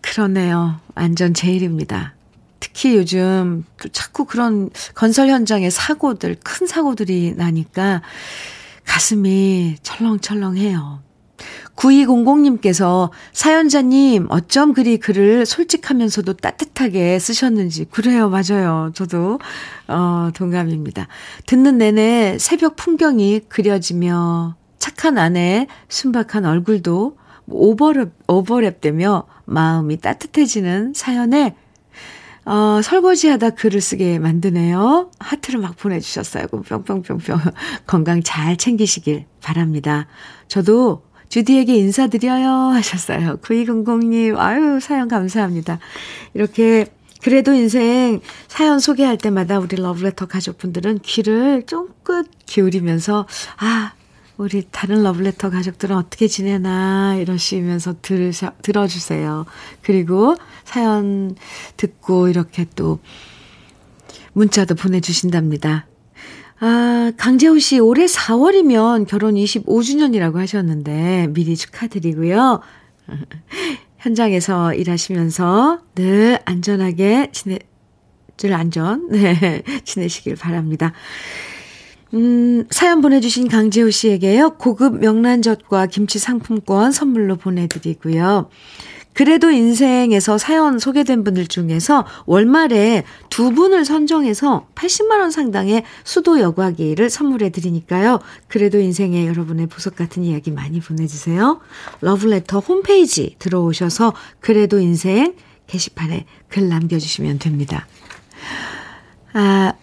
그러네요. 0.00 0.80
안전 0.94 1.34
제일입니다. 1.34 2.14
특히 2.60 2.96
요즘 2.96 3.64
자꾸 3.92 4.24
그런 4.24 4.70
건설 4.94 5.28
현장에 5.28 5.70
사고들, 5.70 6.36
큰 6.42 6.66
사고들이 6.66 7.34
나니까 7.36 8.02
가슴이 8.84 9.76
철렁철렁해요. 9.82 11.02
9200님께서 11.76 13.10
사연자님 13.32 14.26
어쩜 14.30 14.72
그리 14.72 14.98
글을 14.98 15.44
솔직하면서도 15.44 16.34
따뜻하게 16.34 17.18
쓰셨는지 17.18 17.86
그래요 17.86 18.30
맞아요 18.30 18.92
저도 18.94 19.40
어 19.88 20.30
동감입니다 20.34 21.08
듣는 21.46 21.78
내내 21.78 22.38
새벽 22.38 22.76
풍경이 22.76 23.40
그려지며 23.48 24.54
착한 24.84 25.16
아내의 25.16 25.66
순박한 25.88 26.44
얼굴도 26.44 27.16
오버랩 27.48 28.10
오버랩되며 28.26 29.24
마음이 29.46 29.96
따뜻해지는 29.96 30.92
사연에 30.94 31.56
어, 32.44 32.82
설거지하다 32.82 33.50
글을 33.50 33.80
쓰게 33.80 34.18
만드네요. 34.18 35.10
하트를 35.18 35.60
막 35.60 35.74
보내주셨어요. 35.78 36.48
뿅뿅뿅뿅. 36.48 37.38
건강 37.88 38.22
잘 38.22 38.58
챙기시길 38.58 39.24
바랍니다. 39.40 40.06
저도 40.48 41.06
주디에게 41.30 41.74
인사드려요 41.74 42.50
하셨어요. 42.74 43.38
9200님, 43.38 44.36
아유, 44.36 44.80
사연 44.80 45.08
감사합니다. 45.08 45.78
이렇게 46.34 46.88
그래도 47.22 47.54
인생 47.54 48.20
사연 48.48 48.80
소개할 48.80 49.16
때마다 49.16 49.58
우리 49.58 49.76
러브레터 49.76 50.26
가족분들은 50.26 50.98
귀를 50.98 51.62
쫑긋 51.66 52.28
기울이면서, 52.44 53.26
아, 53.56 53.92
우리 54.36 54.66
다른 54.70 55.02
러브레터 55.02 55.50
가족들은 55.50 55.96
어떻게 55.96 56.26
지내나 56.26 57.16
이러시면서 57.16 57.96
들으셔, 58.02 58.52
들어주세요. 58.62 59.46
그리고 59.82 60.34
사연 60.64 61.36
듣고 61.76 62.28
이렇게 62.28 62.66
또 62.74 62.98
문자도 64.32 64.74
보내주신답니다. 64.74 65.86
아, 66.60 67.12
강재호 67.16 67.58
씨, 67.58 67.78
올해 67.78 68.06
4월이면 68.06 69.06
결혼 69.06 69.34
25주년이라고 69.34 70.36
하셨는데, 70.36 71.28
미리 71.30 71.56
축하드리고요. 71.56 72.60
현장에서 73.98 74.74
일하시면서 74.74 75.80
늘 75.94 76.38
안전하게 76.44 77.30
지내, 77.32 77.58
줄 78.36 78.52
안전, 78.52 79.08
네, 79.12 79.62
지내시길 79.84 80.36
바랍니다. 80.36 80.92
음, 82.14 82.64
사연 82.70 83.00
보내주신 83.00 83.48
강재호 83.48 83.90
씨에게요, 83.90 84.56
고급 84.56 85.00
명란젓과 85.00 85.86
김치 85.86 86.20
상품권 86.20 86.92
선물로 86.92 87.36
보내드리고요. 87.36 88.48
그래도 89.14 89.50
인생에서 89.50 90.38
사연 90.38 90.78
소개된 90.78 91.22
분들 91.22 91.46
중에서 91.46 92.04
월말에 92.26 93.04
두 93.30 93.52
분을 93.52 93.84
선정해서 93.84 94.66
80만원 94.74 95.30
상당의 95.30 95.84
수도 96.02 96.40
여과기를 96.40 97.10
선물해 97.10 97.50
드리니까요. 97.50 98.18
그래도 98.48 98.80
인생에 98.80 99.26
여러분의 99.26 99.68
보석 99.68 99.94
같은 99.94 100.24
이야기 100.24 100.50
많이 100.50 100.80
보내주세요. 100.80 101.60
러브레터 102.00 102.58
홈페이지 102.58 103.36
들어오셔서 103.38 104.14
그래도 104.40 104.80
인생 104.80 105.34
게시판에 105.68 106.26
글 106.48 106.68
남겨주시면 106.68 107.38
됩니다. 107.38 107.86
아, 109.32 109.74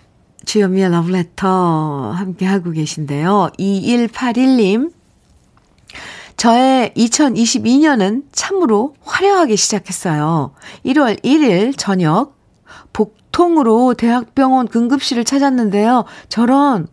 주현미의 0.45 0.91
러브레터 0.91 2.11
함께하고 2.11 2.71
계신데요. 2.71 3.51
2181님, 3.59 4.91
저의 6.37 6.91
2022년은 6.97 8.23
참으로 8.31 8.95
화려하게 9.03 9.55
시작했어요. 9.55 10.53
1월 10.85 11.23
1일 11.23 11.77
저녁 11.77 12.35
복통으로 12.93 13.93
대학병원 13.93 14.67
응급실을 14.75 15.23
찾았는데요. 15.23 16.05
저런 16.29 16.87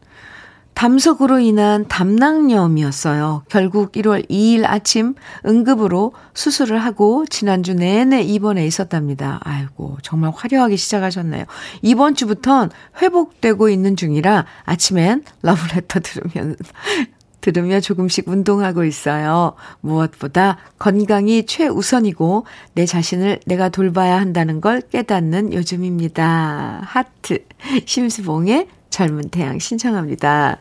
담석으로 0.79 1.41
인한 1.41 1.89
담낭염이었어요. 1.89 3.43
결국 3.49 3.91
1월 3.91 4.31
2일 4.31 4.65
아침 4.65 5.15
응급으로 5.45 6.13
수술을 6.35 6.79
하고 6.79 7.27
지난주 7.27 7.75
내내 7.75 8.23
입원해 8.23 8.65
있었답니다. 8.65 9.41
아이고, 9.43 9.99
정말 10.03 10.31
화려하게 10.33 10.77
시작하셨네요. 10.77 11.47
이번 11.83 12.15
주부턴 12.15 12.71
회복되고 13.03 13.69
있는 13.69 13.97
중이라 13.97 14.47
아침엔 14.67 15.25
러브레터 15.43 15.99
들으면 15.99 16.55
들으며 17.41 17.81
조금씩 17.81 18.29
운동하고 18.29 18.85
있어요. 18.85 19.55
무엇보다 19.81 20.59
건강이 20.79 21.47
최우선이고 21.47 22.47
내 22.75 22.87
자신을 22.87 23.41
내가 23.47 23.69
돌봐야 23.69 24.21
한다는 24.21 24.61
걸 24.61 24.81
깨닫는 24.83 25.55
요즘입니다. 25.55 26.83
하트. 26.85 27.45
심수봉의 27.85 28.69
젊은 28.91 29.29
태양 29.31 29.59
신청합니다. 29.59 30.59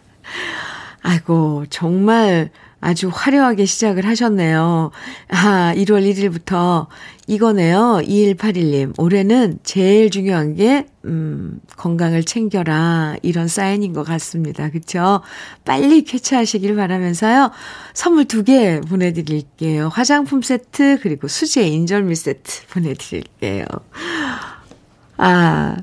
아이고, 1.02 1.66
정말, 1.70 2.50
아주 2.80 3.10
화려하게 3.12 3.66
시작을 3.66 4.06
하셨네요. 4.06 4.92
아, 5.30 5.74
1월 5.76 6.04
1일부터 6.14 6.86
이거네요. 7.26 8.02
2181님. 8.04 8.94
올해는 9.00 9.58
제일 9.64 10.12
중요한 10.12 10.54
게, 10.54 10.86
음, 11.06 11.60
건강을 11.76 12.24
챙겨라. 12.24 13.16
이런 13.24 13.48
사인인 13.48 13.94
것 13.94 14.04
같습니다. 14.04 14.70
그쵸? 14.70 15.22
빨리 15.66 16.04
쾌차하시길 16.04 16.76
바라면서요. 16.76 17.52
선물 17.94 18.26
두 18.26 18.44
개 18.44 18.80
보내드릴게요. 18.82 19.88
화장품 19.90 20.42
세트, 20.44 21.00
그리고 21.02 21.28
수제 21.28 21.68
인절미 21.68 22.14
세트 22.16 22.68
보내드릴게요. 22.68 23.66
아, 25.18 25.78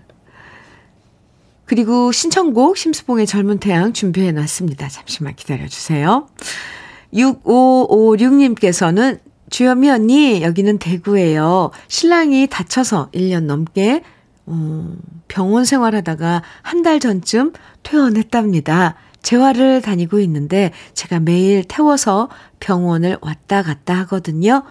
그리고 1.64 2.12
신청곡 2.12 2.76
심수봉의 2.76 3.26
젊은 3.26 3.58
태양 3.58 3.92
준비해 3.92 4.32
놨습니다. 4.32 4.88
잠시만 4.88 5.34
기다려 5.34 5.66
주세요. 5.66 6.28
6556님께서는 7.12 9.18
주현미 9.50 9.90
언니, 9.90 10.42
여기는 10.42 10.78
대구예요. 10.78 11.70
신랑이 11.88 12.46
다쳐서 12.48 13.10
1년 13.12 13.44
넘게 13.44 14.02
음, 14.48 14.98
병원 15.28 15.64
생활하다가 15.64 16.42
한 16.62 16.82
달 16.82 17.00
전쯤 17.00 17.52
퇴원했답니다. 17.82 18.96
재활을 19.22 19.80
다니고 19.80 20.20
있는데 20.20 20.70
제가 20.92 21.20
매일 21.20 21.64
태워서 21.64 22.28
병원을 22.60 23.16
왔다 23.22 23.62
갔다 23.62 23.94
하거든요. 24.00 24.64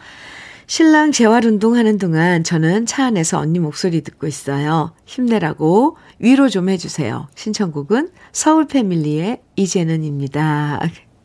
신랑 0.74 1.12
재활 1.12 1.46
운동하는 1.46 2.00
동안 2.00 2.44
저는 2.44 2.88
차 2.88 3.06
안에서 3.06 3.38
언니 3.38 3.60
목소리 3.60 4.02
듣고 4.02 4.26
있어요. 4.26 4.92
힘내라고 5.06 5.98
위로 6.18 6.50
좀 6.50 6.68
해주세요. 6.68 7.28
신청곡은 7.36 8.10
서울 8.32 8.66
패밀리의 8.66 9.40
이제는입니다. 9.56 10.80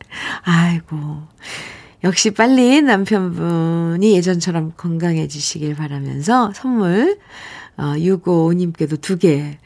아이고. 0.45 0.97
역시 2.03 2.29
빨리 2.29 2.83
남편분이 2.83 4.13
예전처럼 4.13 4.73
건강해지시길 4.77 5.73
바라면서 5.73 6.51
선물, 6.53 7.17
어, 7.75 7.95
655님께도 7.95 9.01
두 9.01 9.17
개 9.17 9.57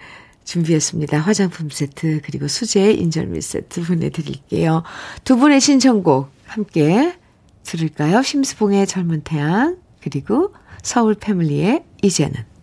준비했습니다. 0.46 1.20
화장품 1.20 1.70
세트, 1.70 2.22
그리고 2.24 2.48
수제 2.48 2.94
인절미 2.94 3.42
세트 3.42 3.84
보내드릴게요. 3.84 4.84
두 5.26 5.36
분의 5.36 5.60
신청곡 5.60 6.32
함께 6.46 7.18
들을까요? 7.64 8.22
심수봉의 8.22 8.88
젊은 8.88 9.22
태양, 9.22 9.78
그리고 10.02 10.54
서울 10.82 11.16
패밀리의 11.16 11.84
이제는. 12.02 12.54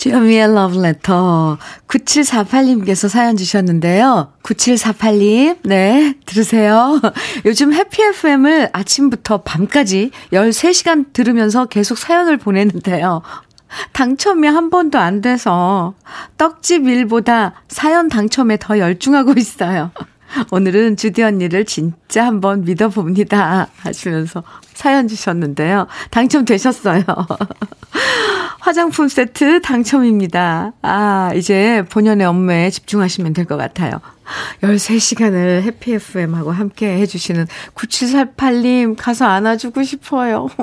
주현미의 0.00 0.54
러브레터 0.54 1.58
9748님께서 1.86 3.06
사연 3.10 3.36
주셨는데요. 3.36 4.32
9748님, 4.42 5.58
네, 5.64 6.14
들으세요. 6.24 6.98
요즘 7.44 7.74
해피 7.74 8.02
FM을 8.04 8.70
아침부터 8.72 9.42
밤까지 9.42 10.10
13시간 10.32 11.12
들으면서 11.12 11.66
계속 11.66 11.98
사연을 11.98 12.38
보내는데요. 12.38 13.20
당첨이 13.92 14.48
한 14.48 14.70
번도 14.70 14.98
안 14.98 15.20
돼서 15.20 15.94
떡집 16.38 16.86
일보다 16.86 17.52
사연 17.68 18.08
당첨에 18.08 18.56
더 18.58 18.78
열중하고 18.78 19.34
있어요. 19.36 19.90
오늘은 20.50 20.96
주디 20.96 21.22
언니를 21.22 21.64
진짜 21.64 22.26
한번 22.26 22.64
믿어봅니다. 22.64 23.68
하시면서 23.78 24.42
사연 24.74 25.08
주셨는데요. 25.08 25.86
당첨되셨어요. 26.10 27.04
화장품 28.60 29.08
세트 29.08 29.62
당첨입니다. 29.62 30.72
아, 30.82 31.32
이제 31.34 31.82
본연의 31.90 32.26
업무에 32.26 32.68
집중하시면 32.70 33.32
될 33.32 33.46
것 33.46 33.56
같아요. 33.56 34.00
13시간을 34.62 35.62
해피 35.62 35.94
FM하고 35.94 36.52
함께 36.52 36.98
해주시는 36.98 37.46
9748님 37.74 38.94
가서 38.96 39.24
안아주고 39.26 39.82
싶어요. 39.82 40.46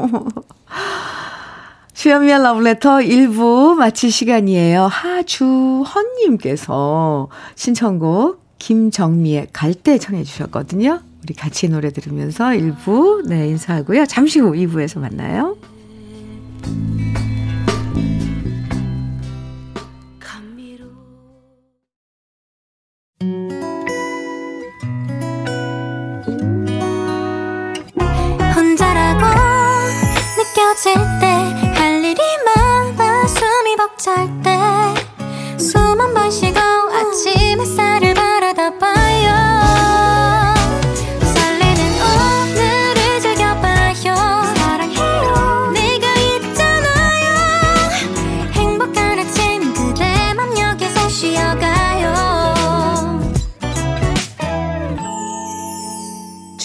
수연미의 1.94 2.42
러브레터 2.44 3.00
1부 3.00 3.74
마칠 3.76 4.10
시간이에요. 4.12 4.88
하주헌님께서 4.88 7.28
신청곡 7.56 8.47
김정미의 8.68 9.48
갈 9.54 9.74
때 9.74 9.98
청해 9.98 10.26
주셨거든요. 10.26 11.00
우리 11.24 11.34
같이 11.34 11.70
노래 11.70 11.90
들으면서 11.90 12.48
1부 12.48 13.26
네 13.26 13.48
인사하고요. 13.48 14.06
잠시 14.08 14.40
후 14.40 14.52
2부에서 14.52 15.00
만나요. 15.00 15.56
때 31.22 31.26
숨이 33.28 33.76
벅찰 33.78 34.28
때 34.44 34.52
숨 35.58 36.00
한 36.02 36.14
번 36.14 36.30
쉬고 36.30 36.60
아침 36.60 37.60
햇살 37.62 37.87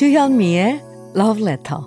주현미의 0.02 0.82
Love 1.14 1.44
Letter. 1.44 1.80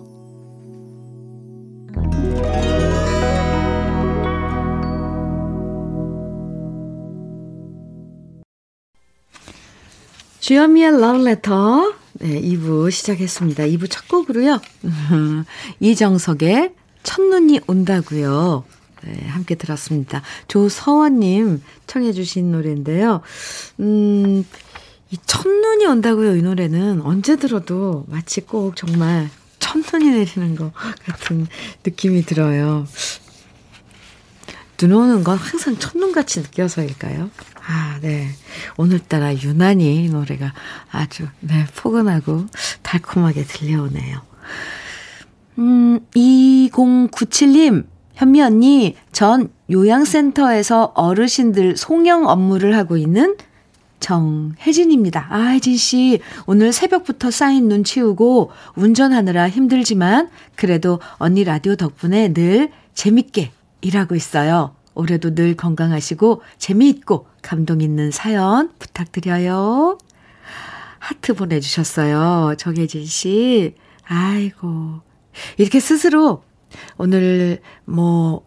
주현미의 10.39 10.88
Love 10.93 11.28
Letter. 11.28 11.93
네, 12.13 12.41
2부 12.41 12.89
시작했습니다. 12.89 13.65
2부 13.65 13.91
첫 13.91 14.08
곡으로요. 14.08 14.62
이정석의 15.82 16.73
첫눈이 17.04 17.60
온다고요. 17.67 18.63
네, 19.04 19.28
함께 19.28 19.56
들었습니다. 19.56 20.21
조서원님 20.47 21.62
청해 21.86 22.13
주신 22.13 22.54
노래인데요. 22.54 23.19
음, 23.82 24.45
이 25.11 25.17
첫눈이 25.25 25.85
온다고요. 25.85 26.35
이 26.35 26.41
노래는 26.41 27.01
언제 27.01 27.35
들어도 27.35 28.05
마치 28.07 28.41
꼭 28.41 28.75
정말 28.75 29.29
첫눈이 29.59 30.09
내리는 30.09 30.55
것 30.55 30.71
같은 31.05 31.47
느낌이 31.85 32.23
들어요. 32.23 32.85
눈 34.77 34.91
오는 34.91 35.23
건 35.23 35.37
항상 35.37 35.77
첫눈같이 35.77 36.41
느껴서일까요? 36.41 37.29
아, 37.67 37.97
네. 38.01 38.29
오늘따라 38.77 39.35
유난히 39.35 40.03
이 40.03 40.09
노래가 40.09 40.53
아주, 40.91 41.27
네, 41.39 41.65
포근하고 41.75 42.45
달콤하게 42.81 43.43
들려오네요. 43.45 44.21
음, 45.59 45.99
2097님, 46.13 47.85
현미 48.15 48.41
언니, 48.41 48.95
전 49.11 49.49
요양센터에서 49.71 50.91
어르신들 50.95 51.77
송영 51.77 52.27
업무를 52.27 52.75
하고 52.77 52.97
있는 52.97 53.37
정혜진입니다. 54.05 55.27
아, 55.31 55.39
혜진씨, 55.47 56.19
오늘 56.45 56.71
새벽부터 56.71 57.31
쌓인 57.31 57.67
눈 57.67 57.83
치우고 57.83 58.51
운전하느라 58.75 59.49
힘들지만 59.49 60.29
그래도 60.55 60.99
언니 61.13 61.43
라디오 61.43 61.75
덕분에 61.75 62.31
늘 62.31 62.69
재밌게 62.93 63.51
일하고 63.81 64.13
있어요. 64.13 64.75
올해도 64.93 65.33
늘 65.33 65.55
건강하시고 65.55 66.43
재미있고 66.59 67.25
감동 67.41 67.81
있는 67.81 68.11
사연 68.11 68.69
부탁드려요. 68.77 69.97
하트 70.99 71.33
보내주셨어요. 71.33 72.53
정혜진 72.59 73.07
씨. 73.07 73.73
아이고. 74.03 75.01
이렇게 75.57 75.79
스스로 75.79 76.43
오늘 76.97 77.59
뭐 77.85 78.45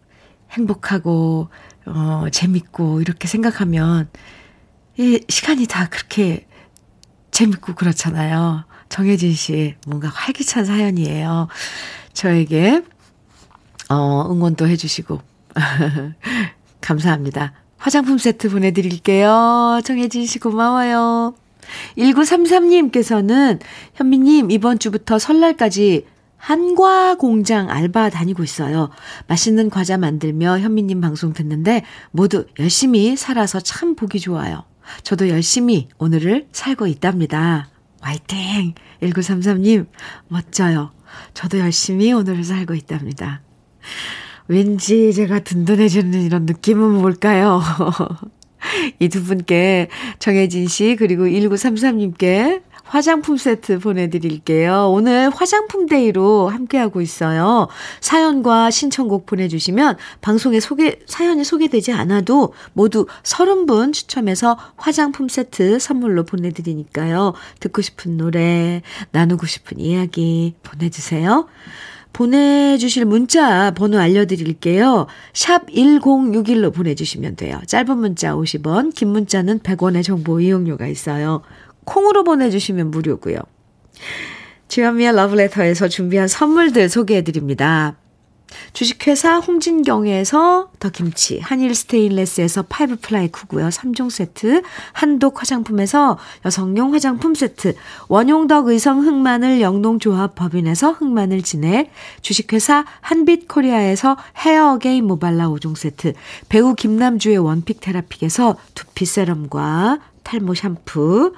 행복하고, 0.51 1.49
어, 1.85 2.25
재밌고 2.31 3.01
이렇게 3.01 3.27
생각하면 3.27 4.07
이 4.99 5.23
시간이 5.29 5.65
다 5.65 5.87
그렇게 5.87 6.45
재밌고 7.31 7.73
그렇잖아요. 7.75 8.65
정혜진 8.89 9.33
씨, 9.33 9.75
뭔가 9.87 10.09
활기찬 10.09 10.65
사연이에요. 10.65 11.47
저에게, 12.11 12.83
어, 13.87 14.27
응원도 14.29 14.67
해주시고, 14.67 15.21
감사합니다. 16.81 17.53
화장품 17.77 18.17
세트 18.17 18.49
보내드릴게요. 18.49 19.79
정혜진 19.85 20.25
씨 20.25 20.37
고마워요. 20.37 21.33
1933님께서는 21.97 23.61
현미님 23.93 24.51
이번 24.51 24.79
주부터 24.79 25.17
설날까지 25.17 26.07
한과 26.35 27.15
공장 27.15 27.69
알바 27.69 28.09
다니고 28.09 28.43
있어요. 28.43 28.89
맛있는 29.27 29.69
과자 29.69 29.97
만들며 29.97 30.59
현미님 30.59 30.99
방송 30.99 31.31
듣는데 31.31 31.83
모두 32.11 32.47
열심히 32.59 33.15
살아서 33.15 33.61
참 33.61 33.95
보기 33.95 34.19
좋아요. 34.19 34.63
저도 35.03 35.29
열심히 35.29 35.87
오늘을 35.97 36.47
살고 36.51 36.87
있답니다. 36.87 37.69
화이팅! 38.01 38.73
1933님, 39.01 39.87
멋져요. 40.27 40.91
저도 41.33 41.59
열심히 41.59 42.11
오늘을 42.13 42.43
살고 42.43 42.73
있답니다. 42.75 43.41
왠지 44.47 45.13
제가 45.13 45.39
든든해지는 45.39 46.21
이런 46.21 46.45
느낌은 46.45 47.01
뭘까요? 47.01 47.61
이 48.99 49.07
두 49.07 49.23
분께 49.23 49.87
정혜진 50.19 50.67
씨 50.67 50.95
그리고 50.97 51.23
1933님께 51.23 52.61
화장품 52.89 53.37
세트 53.37 53.77
보내드릴게요. 53.79 54.89
오늘 54.91 55.29
화장품 55.29 55.85
day로 55.85 56.49
함께하고 56.49 57.01
있어요. 57.01 57.67
사연과 58.01 58.71
신청곡 58.71 59.27
보내주시면 59.27 59.97
방송에 60.21 60.59
소개, 60.59 60.99
사연이 61.05 61.43
소개되지 61.43 61.91
않아도 61.93 62.53
모두 62.73 63.05
30분 63.21 63.93
추첨해서 63.93 64.57
화장품 64.75 65.29
세트 65.29 65.77
선물로 65.77 66.23
보내드리니까요. 66.23 67.33
듣고 67.59 67.83
싶은 67.83 68.17
노래, 68.17 68.81
나누고 69.11 69.45
싶은 69.45 69.79
이야기 69.79 70.55
보내주세요. 70.63 71.47
보내주실 72.11 73.05
문자 73.05 73.69
번호 73.71 73.99
알려드릴게요. 73.99 75.05
샵 75.33 75.67
1061로 75.67 76.73
보내주시면 76.73 77.35
돼요. 77.35 77.61
짧은 77.67 77.97
문자 77.97 78.33
50원, 78.33 78.95
긴 78.95 79.09
문자는 79.09 79.59
100원의 79.59 80.03
정보 80.03 80.41
이용료가 80.41 80.87
있어요. 80.87 81.43
콩으로 81.89 82.23
보내주시면 82.23 82.91
무료고요. 82.91 83.37
주현미의 84.67 85.15
러브레터에서 85.15 85.87
준비한 85.87 86.27
선물들 86.27 86.89
소개해드립니다. 86.89 87.95
주식회사 88.73 89.37
홍진경에서 89.37 90.71
더김치, 90.79 91.39
한일 91.39 91.75
스테인레스에서 91.75 92.63
파이브 92.63 92.97
플라이 93.01 93.27
쿠고요. 93.29 93.69
3종 93.69 94.09
세트, 94.09 94.61
한독 94.93 95.41
화장품에서 95.41 96.17
여성용 96.45 96.93
화장품 96.93 97.35
세트, 97.35 97.75
원용덕 98.07 98.67
의성 98.67 99.05
흑마늘 99.05 99.61
영농조합 99.61 100.35
법인에서 100.35 100.93
흑마늘 100.93 101.41
진액, 101.43 101.91
주식회사 102.21 102.85
한빛코리아에서 103.01 104.17
헤어 104.37 104.73
어게인 104.73 105.05
모발라 105.05 105.49
5종 105.49 105.75
세트, 105.75 106.13
배우 106.47 106.75
김남주의 106.75 107.37
one 107.37 107.56
pick 107.56 107.81
테라픽에서 107.81 108.55
두피 108.73 109.05
세럼과 109.05 109.99
탈모 110.23 110.53
샴푸, 110.53 111.33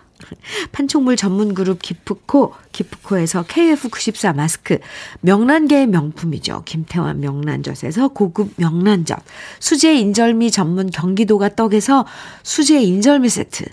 판촉물 0.71 1.15
전문 1.15 1.53
그룹 1.53 1.81
기프코, 1.81 2.53
기프코에서 2.71 3.43
KF94 3.43 4.35
마스크, 4.35 4.79
명란계의 5.21 5.87
명품이죠. 5.87 6.63
김태환 6.65 7.19
명란젓에서 7.19 8.09
고급 8.09 8.53
명란젓, 8.57 9.19
수제 9.59 9.95
인절미 9.95 10.51
전문 10.51 10.89
경기도가 10.89 11.55
떡에서 11.55 12.05
수제 12.43 12.81
인절미 12.81 13.29
세트, 13.29 13.65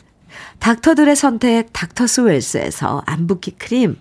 닥터들의 0.58 1.14
선택 1.16 1.72
닥터스웰스에서 1.72 3.02
안붓기 3.06 3.52
크림, 3.52 3.96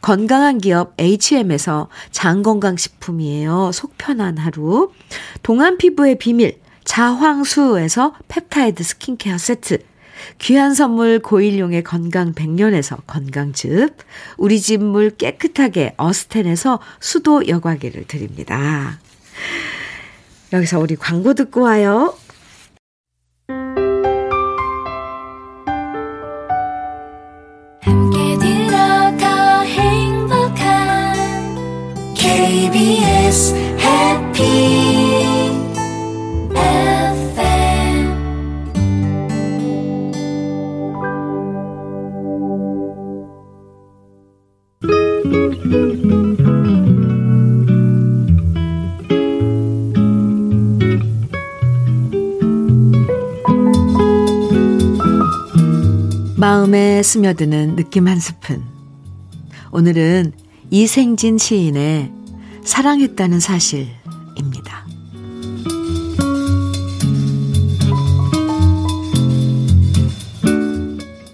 건강한 0.00 0.58
기업 0.58 0.94
H&M에서 1.00 1.88
장건강식품이에요. 2.12 3.72
속 3.72 3.94
편한 3.98 4.38
하루. 4.38 4.92
동안 5.42 5.78
피부의 5.78 6.18
비밀 6.18 6.60
자황수에서 6.84 8.14
펩타이드 8.28 8.82
스킨케어 8.82 9.38
세트. 9.38 9.78
귀한 10.38 10.74
선물 10.74 11.18
고일용의 11.18 11.82
건강 11.84 12.32
100년에서 12.32 12.98
건강즙, 13.06 13.96
우리 14.36 14.60
집 14.60 14.78
물 14.82 15.10
깨끗하게 15.10 15.94
어스텐에서 15.96 16.80
수도 17.00 17.46
여과기를 17.48 18.06
드립니다. 18.06 18.98
여기서 20.52 20.78
우리 20.78 20.96
광고 20.96 21.34
듣고 21.34 21.62
와요. 21.62 22.14
스며드는 57.02 57.76
느낌 57.76 58.08
한 58.08 58.18
스푼. 58.18 58.62
오늘은 59.72 60.32
이생진 60.70 61.38
시인의 61.38 62.12
사랑했다는 62.64 63.40
사실입니다. 63.40 64.86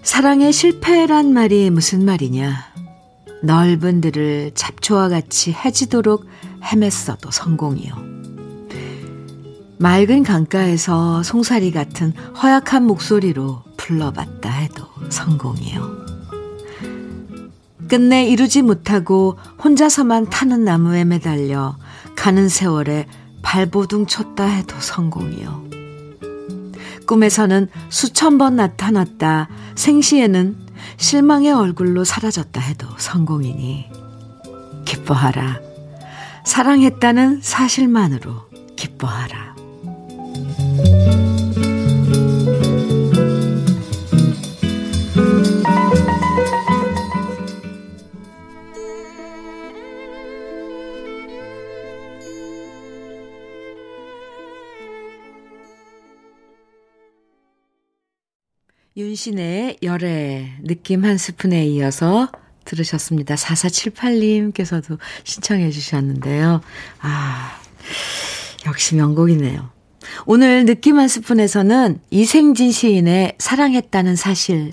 사랑의 0.02 0.52
실패란 0.52 1.32
말이 1.32 1.70
무슨 1.70 2.04
말이냐. 2.04 2.72
넓은 3.42 4.00
들을 4.00 4.52
잡초와 4.54 5.08
같이 5.08 5.52
해지도록 5.52 6.26
헤맸어도 6.62 7.32
성공이요. 7.32 7.94
맑은 9.78 10.22
강가에서 10.22 11.24
송사리 11.24 11.72
같은 11.72 12.12
허약한 12.40 12.86
목소리로 12.86 13.64
불러봤다 13.76 14.48
해도 14.48 14.81
성공이요. 15.12 16.02
끝내 17.88 18.26
이루지 18.26 18.62
못하고 18.62 19.38
혼자서만 19.62 20.30
타는 20.30 20.64
나무에 20.64 21.04
매달려 21.04 21.76
가는 22.16 22.48
세월에 22.48 23.06
발버둥 23.42 24.06
쳤다 24.06 24.44
해도 24.44 24.74
성공이요. 24.80 25.64
꿈에서는 27.06 27.68
수천 27.90 28.38
번 28.38 28.56
나타났다 28.56 29.48
생시에는 29.74 30.56
실망의 30.96 31.52
얼굴로 31.52 32.04
사라졌다 32.04 32.60
해도 32.60 32.86
성공이니 32.96 33.86
기뻐하라. 34.84 35.60
사랑했다는 36.44 37.40
사실만으로 37.42 38.48
기뻐하라. 38.76 39.52
윤신의 59.12 59.78
열애 59.82 60.54
느낌 60.62 61.04
한 61.04 61.18
스푼에 61.18 61.66
이어서 61.66 62.30
들으셨습니다. 62.64 63.34
4478님께서도 63.34 64.98
신청해 65.24 65.70
주셨는데요. 65.70 66.62
아, 67.00 67.60
역시 68.66 68.94
명곡이네요. 68.94 69.70
오늘 70.24 70.64
느낌 70.64 70.98
한 70.98 71.08
스푼에서는 71.08 72.00
이생진 72.10 72.72
시인의 72.72 73.34
사랑했다는 73.38 74.16
사실 74.16 74.72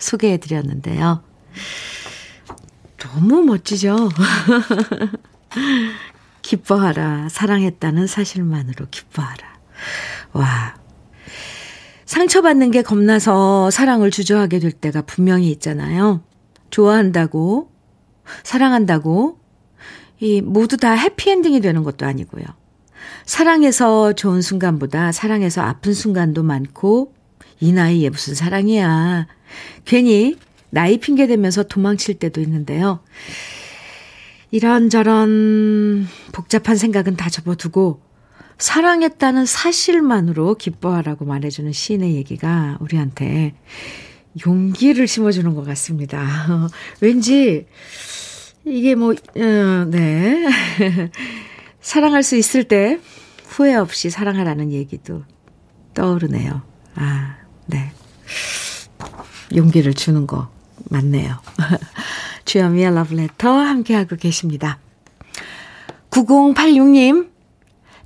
소개해 0.00 0.38
드렸는데요. 0.38 1.22
너무 2.98 3.42
멋지죠? 3.42 4.08
기뻐하라. 6.42 7.28
사랑했다는 7.28 8.08
사실만으로 8.08 8.86
기뻐하라. 8.90 9.60
와, 10.32 10.79
상처받는 12.10 12.72
게 12.72 12.82
겁나서 12.82 13.70
사랑을 13.70 14.10
주저하게 14.10 14.58
될 14.58 14.72
때가 14.72 15.02
분명히 15.02 15.48
있잖아요. 15.52 16.24
좋아한다고, 16.70 17.70
사랑한다고, 18.42 19.38
이 20.18 20.40
모두 20.40 20.76
다 20.76 20.90
해피엔딩이 20.90 21.60
되는 21.60 21.84
것도 21.84 22.06
아니고요. 22.06 22.42
사랑해서 23.26 24.14
좋은 24.14 24.42
순간보다 24.42 25.12
사랑해서 25.12 25.62
아픈 25.62 25.94
순간도 25.94 26.42
많고, 26.42 27.14
이 27.60 27.70
나이에 27.70 28.10
무슨 28.10 28.34
사랑이야. 28.34 29.28
괜히 29.84 30.36
나이 30.70 30.98
핑계 30.98 31.28
대면서 31.28 31.62
도망칠 31.62 32.18
때도 32.18 32.40
있는데요. 32.40 33.04
이런저런 34.50 36.08
복잡한 36.32 36.74
생각은 36.74 37.14
다 37.14 37.30
접어두고 37.30 38.00
사랑했다는 38.60 39.46
사실만으로 39.46 40.54
기뻐하라고 40.54 41.24
말해주는 41.24 41.72
시인의 41.72 42.14
얘기가 42.14 42.76
우리한테 42.80 43.54
용기를 44.46 45.08
심어주는 45.08 45.54
것 45.54 45.64
같습니다. 45.64 46.68
왠지 47.00 47.66
이게 48.66 48.94
뭐, 48.94 49.12
어, 49.12 49.84
네. 49.90 50.46
사랑할 51.80 52.22
수 52.22 52.36
있을 52.36 52.64
때 52.64 53.00
후회 53.46 53.74
없이 53.74 54.10
사랑하라는 54.10 54.70
얘기도 54.72 55.24
떠오르네요. 55.94 56.60
아, 56.96 57.36
네. 57.66 57.90
용기를 59.56 59.94
주는 59.94 60.26
거 60.26 60.50
맞네요. 60.90 61.38
주현미의 62.44 62.94
러브레터 62.94 63.50
함께하고 63.50 64.16
계십니다. 64.16 64.78
9086님, 66.10 67.30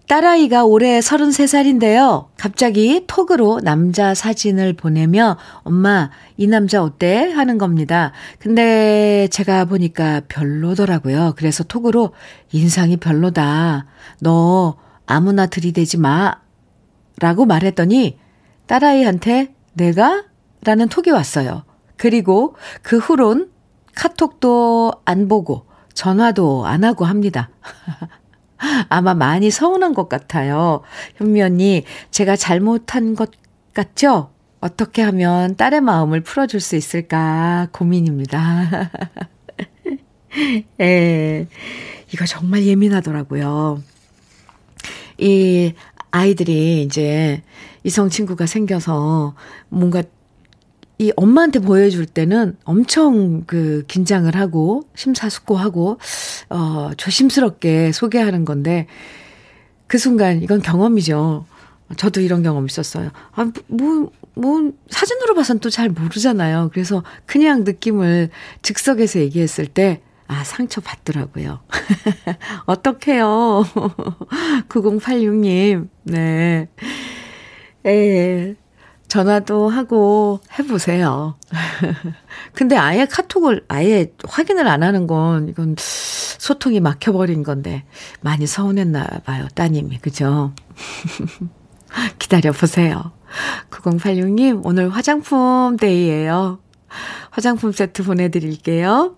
딸아이가 0.06 0.64
올해 0.64 1.00
33살인데요. 1.00 2.26
갑자기 2.36 3.04
톡으로 3.06 3.60
남자 3.60 4.14
사진을 4.14 4.74
보내며 4.74 5.38
엄마 5.62 6.10
이 6.36 6.46
남자 6.46 6.82
어때? 6.82 7.30
하는 7.32 7.56
겁니다. 7.56 8.12
근데 8.38 9.28
제가 9.30 9.64
보니까 9.64 10.20
별로더라고요. 10.28 11.34
그래서 11.36 11.64
톡으로 11.64 12.12
인상이 12.52 12.98
별로다. 12.98 13.86
너 14.20 14.76
아무나 15.06 15.46
들이대지 15.46 15.98
마. 15.98 16.34
라고 17.20 17.46
말했더니 17.46 18.18
딸아이한테 18.66 19.54
내가? 19.72 20.24
라는 20.64 20.88
톡이 20.88 21.10
왔어요. 21.10 21.64
그리고 21.96 22.56
그 22.82 22.98
후론 22.98 23.50
카톡도 23.94 24.92
안 25.04 25.28
보고 25.28 25.66
전화도 25.94 26.66
안 26.66 26.84
하고 26.84 27.04
합니다. 27.04 27.50
아마 28.88 29.14
많이 29.14 29.50
서운한 29.50 29.94
것 29.94 30.08
같아요. 30.08 30.82
현미 31.16 31.42
언니, 31.42 31.84
제가 32.10 32.36
잘못한 32.36 33.14
것 33.14 33.30
같죠? 33.72 34.30
어떻게 34.60 35.02
하면 35.02 35.56
딸의 35.56 35.82
마음을 35.82 36.22
풀어줄 36.22 36.60
수 36.60 36.76
있을까 36.76 37.68
고민입니다. 37.72 38.90
예, 40.80 41.46
이거 42.12 42.26
정말 42.26 42.64
예민하더라고요. 42.64 43.82
이 45.18 45.74
아이들이 46.10 46.82
이제 46.82 47.42
이성 47.82 48.08
친구가 48.08 48.46
생겨서 48.46 49.34
뭔가 49.68 50.02
이 50.98 51.12
엄마한테 51.16 51.58
보여줄 51.58 52.06
때는 52.06 52.56
엄청 52.64 53.42
그 53.46 53.84
긴장을 53.88 54.34
하고 54.36 54.82
심사숙고하고 54.94 55.98
어 56.50 56.90
조심스럽게 56.96 57.92
소개하는 57.92 58.44
건데 58.44 58.86
그 59.86 59.98
순간 59.98 60.42
이건 60.42 60.62
경험이죠. 60.62 61.46
저도 61.96 62.20
이런 62.20 62.42
경험 62.42 62.66
있었어요. 62.66 63.10
아, 63.32 63.50
뭐, 63.68 64.10
뭐, 64.34 64.72
사진으로 64.88 65.34
봐선 65.34 65.60
또 65.60 65.68
잘 65.70 65.90
모르잖아요. 65.90 66.70
그래서 66.72 67.04
그냥 67.26 67.64
느낌을 67.64 68.30
즉석에서 68.62 69.20
얘기했을 69.20 69.66
때, 69.66 70.00
아, 70.26 70.42
상처 70.44 70.80
받더라고요. 70.80 71.60
어떡해요. 72.66 73.64
9086님, 74.68 75.88
네. 76.04 76.68
에, 77.86 78.54
전화도 79.14 79.68
하고 79.68 80.40
해보세요. 80.58 81.36
근데 82.52 82.76
아예 82.76 83.06
카톡을 83.06 83.64
아예 83.68 84.12
확인을 84.26 84.66
안 84.66 84.82
하는 84.82 85.06
건 85.06 85.48
이건 85.48 85.76
소통이 85.78 86.80
막혀버린 86.80 87.44
건데 87.44 87.84
많이 88.22 88.48
서운했나 88.48 89.06
봐요. 89.24 89.46
따님이. 89.54 89.98
그죠? 89.98 90.52
기다려보세요. 92.18 93.12
9086님, 93.70 94.62
오늘 94.64 94.88
화장품 94.88 95.76
데이예요. 95.76 96.58
화장품 97.30 97.70
세트 97.70 98.02
보내드릴게요. 98.02 99.14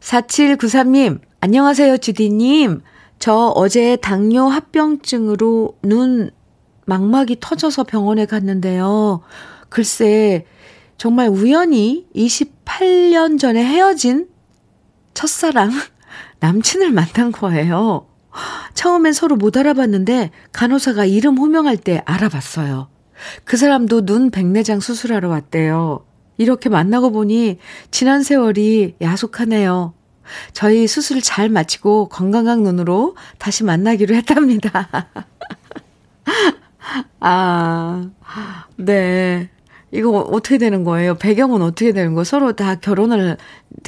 4793님, 0.00 1.20
안녕하세요, 1.40 1.98
주디님. 1.98 2.80
저 3.20 3.52
어제 3.54 3.94
당뇨 3.94 4.48
합병증으로 4.48 5.76
눈 5.82 6.32
망막이 6.88 7.36
터져서 7.38 7.84
병원에 7.84 8.24
갔는데요. 8.24 9.20
글쎄, 9.68 10.46
정말 10.96 11.28
우연히 11.28 12.06
28년 12.16 13.38
전에 13.38 13.62
헤어진 13.62 14.26
첫사랑, 15.12 15.70
남친을 16.40 16.90
만난 16.90 17.30
거예요. 17.30 18.06
처음엔 18.72 19.12
서로 19.12 19.36
못 19.36 19.58
알아봤는데 19.58 20.30
간호사가 20.52 21.04
이름 21.04 21.36
호명할 21.36 21.76
때 21.76 22.00
알아봤어요. 22.06 22.88
그 23.44 23.58
사람도 23.58 24.06
눈 24.06 24.30
백내장 24.30 24.80
수술하러 24.80 25.28
왔대요. 25.28 26.06
이렇게 26.38 26.70
만나고 26.70 27.12
보니 27.12 27.58
지난 27.90 28.22
세월이 28.22 28.94
야속하네요. 29.02 29.92
저희 30.54 30.86
수술 30.86 31.20
잘 31.20 31.50
마치고 31.50 32.08
건강한 32.08 32.62
눈으로 32.62 33.14
다시 33.38 33.64
만나기로 33.64 34.14
했답니다. 34.14 34.88
아, 37.20 38.10
네. 38.76 39.50
이거 39.90 40.10
어떻게 40.10 40.58
되는 40.58 40.84
거예요? 40.84 41.14
배경은 41.14 41.62
어떻게 41.62 41.92
되는 41.92 42.14
거예요? 42.14 42.24
서로 42.24 42.52
다 42.52 42.74
결혼을 42.74 43.38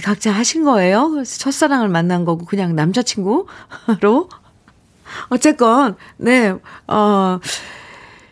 각자 0.03 0.33
하신 0.33 0.65
거예요? 0.65 1.23
첫사랑을 1.25 1.89
만난 1.89 2.25
거고 2.25 2.47
그냥 2.47 2.75
남자친구로? 2.75 3.47
어쨌건, 5.29 5.97
네, 6.17 6.55
어, 6.87 7.41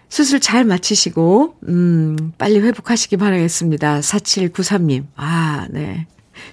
수술 0.08 0.40
잘 0.40 0.64
마치시고, 0.64 1.56
음, 1.68 2.32
빨리 2.38 2.60
회복하시기 2.60 3.16
바라겠습니다. 3.18 4.00
4793님. 4.00 5.06
아, 5.16 5.66
네. 5.70 6.06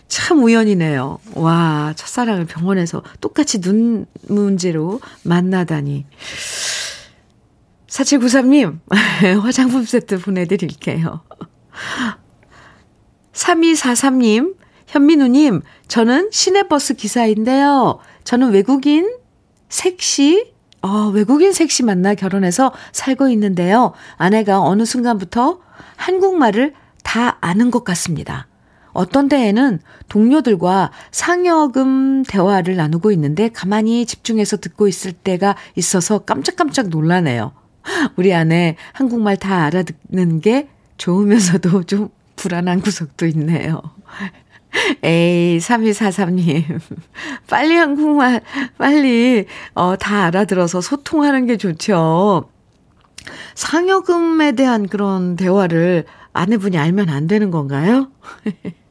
참 0.08 0.44
우연이네요. 0.44 1.20
와, 1.36 1.94
첫사랑을 1.96 2.46
병원에서 2.46 3.04
똑같이 3.22 3.62
눈 3.62 4.06
문제로 4.28 5.00
만나다니. 5.24 6.06
4793님, 7.96 8.80
화장품 9.42 9.86
세트 9.86 10.20
보내드릴게요. 10.20 11.22
3243님, 13.34 14.56
현민우님, 14.88 15.62
저는 15.88 16.30
시내버스 16.32 16.96
기사인데요. 16.96 18.00
저는 18.26 18.52
외국인 18.52 19.16
섹시, 19.70 20.54
어, 20.82 21.10
외국인 21.14 21.54
섹시 21.54 21.84
만나 21.84 22.16
결혼해서 22.16 22.74
살고 22.92 23.30
있는데요. 23.30 23.94
아내가 24.18 24.62
어느 24.62 24.84
순간부터 24.84 25.60
한국말을 25.96 26.74
다 27.04 27.38
아는 27.40 27.72
것 27.72 27.84
같습니다. 27.86 28.48
어떤 28.92 29.28
때에는 29.30 29.80
동료들과 30.10 30.92
상여금 31.12 32.24
대화를 32.24 32.76
나누고 32.76 33.12
있는데 33.12 33.50
가만히 33.50 34.06
집중해서 34.06 34.58
듣고 34.58 34.88
있을 34.88 35.12
때가 35.12 35.56
있어서 35.76 36.20
깜짝깜짝 36.20 36.90
놀라네요. 36.90 37.54
우리 38.16 38.34
아내 38.34 38.76
한국말 38.94 39.38
다 39.38 39.64
알아듣는 39.66 40.42
게 40.42 40.70
좋으면서도 40.98 41.84
좀 41.88 42.10
불안한 42.36 42.82
구석도 42.82 43.26
있네요. 43.28 43.82
에이, 45.04 45.58
3243님. 45.60 46.80
빨리 47.48 47.76
한국말, 47.76 48.42
빨리, 48.78 49.46
어, 49.74 49.96
다 49.96 50.26
알아들어서 50.26 50.82
소통하는 50.82 51.46
게 51.46 51.56
좋죠. 51.58 52.50
상여금에 53.56 54.52
대한 54.52 54.88
그런 54.88 55.36
대화를 55.36 56.06
아내분이 56.34 56.78
알면 56.78 57.10
안 57.10 57.28
되는 57.28 57.52
건가요? 57.52 58.10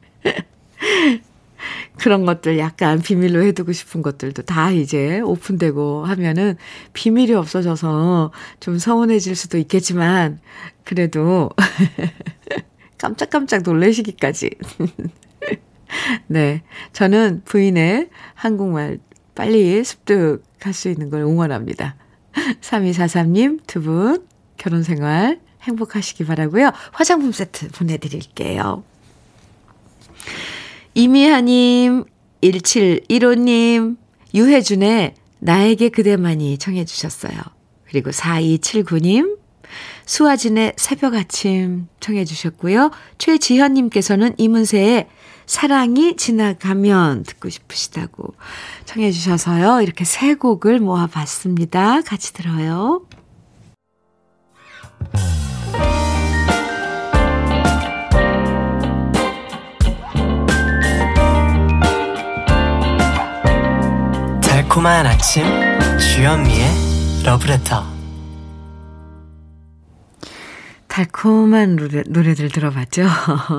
그런 2.05 2.23
것들 2.23 2.59
약간 2.59 3.01
비밀로 3.01 3.41
해두고 3.41 3.71
싶은 3.71 4.03
것들도 4.03 4.43
다 4.43 4.69
이제 4.69 5.21
오픈되고 5.21 6.05
하면은 6.05 6.55
비밀이 6.93 7.33
없어져서 7.33 8.31
좀 8.59 8.77
서운해질 8.77 9.35
수도 9.35 9.57
있겠지만 9.57 10.39
그래도 10.83 11.49
깜짝깜짝 12.99 13.63
놀래시기까지. 13.63 14.51
네. 16.27 16.61
저는 16.93 17.41
부인의 17.43 18.09
한국말 18.35 18.99
빨리 19.33 19.83
습득할 19.83 20.73
수 20.73 20.89
있는 20.89 21.09
걸 21.09 21.21
응원합니다. 21.21 21.95
3243님 22.61 23.61
두 23.65 23.81
분 23.81 24.27
결혼 24.57 24.83
생활 24.83 25.39
행복하시기 25.63 26.23
바라고요. 26.23 26.69
화장품 26.91 27.31
세트 27.31 27.69
보내 27.69 27.97
드릴게요. 27.97 28.83
이미하님, 30.95 32.05
1715님, 32.41 33.97
유혜준의 34.33 35.13
나에게 35.39 35.89
그대만이 35.89 36.57
청해 36.57 36.85
주셨어요. 36.85 37.33
그리고 37.83 38.11
4279님, 38.11 39.37
수아진의 40.05 40.73
새벽 40.77 41.15
아침 41.15 41.87
청해 41.99 42.23
주셨고요. 42.23 42.91
최지현님께서는 43.17 44.35
이문세의 44.37 45.09
사랑이 45.45 46.15
지나가면 46.15 47.23
듣고 47.23 47.49
싶으시다고 47.49 48.33
청해 48.85 49.11
주셔서요. 49.11 49.81
이렇게 49.81 50.05
세 50.05 50.33
곡을 50.35 50.79
모아봤습니다. 50.79 52.01
같이 52.01 52.33
들어요. 52.33 53.05
달콤한 64.75 65.07
아침 65.07 65.45
주현미의 65.97 66.67
러브레터 67.23 67.81
달콤한 70.89 71.77
노래, 71.77 72.03
노래들 72.05 72.49
들어봤죠? 72.49 73.03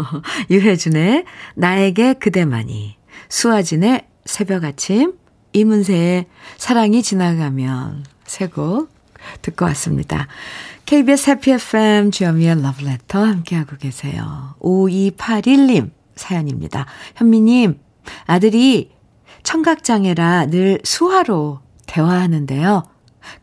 유혜준의 0.50 1.24
나에게 1.54 2.12
그대만이, 2.12 2.98
수아진의 3.30 4.06
새벽 4.26 4.64
아침, 4.64 5.14
이문세의 5.54 6.26
사랑이 6.58 7.02
지나가면 7.02 8.04
세곡 8.26 8.90
듣고 9.40 9.64
왔습니다. 9.64 10.28
KBS 10.84 11.30
해피 11.30 11.52
FM 11.52 12.10
주현미의 12.10 12.60
러브레터 12.60 13.24
함께하고 13.24 13.78
계세요. 13.78 14.54
5281님 14.60 15.92
사연입니다. 16.14 16.84
현미님, 17.14 17.80
아들이 18.26 18.95
청각장애라 19.46 20.46
늘 20.46 20.80
수화로 20.82 21.60
대화하는데요. 21.86 22.82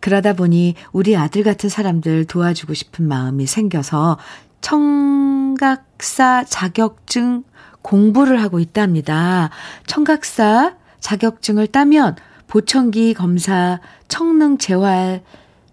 그러다 0.01 0.33
보니 0.33 0.75
우리 0.91 1.15
아들 1.15 1.43
같은 1.43 1.69
사람들 1.69 2.25
도와주고 2.25 2.73
싶은 2.73 3.07
마음이 3.07 3.47
생겨서 3.47 4.17
청각사 4.59 6.43
자격증 6.43 7.45
공부를 7.81 8.41
하고 8.41 8.59
있답니다. 8.59 9.49
청각사 9.87 10.75
자격증을 10.99 11.67
따면 11.67 12.17
보청기 12.47 13.13
검사, 13.13 13.79
청능 14.09 14.57
재활, 14.57 15.23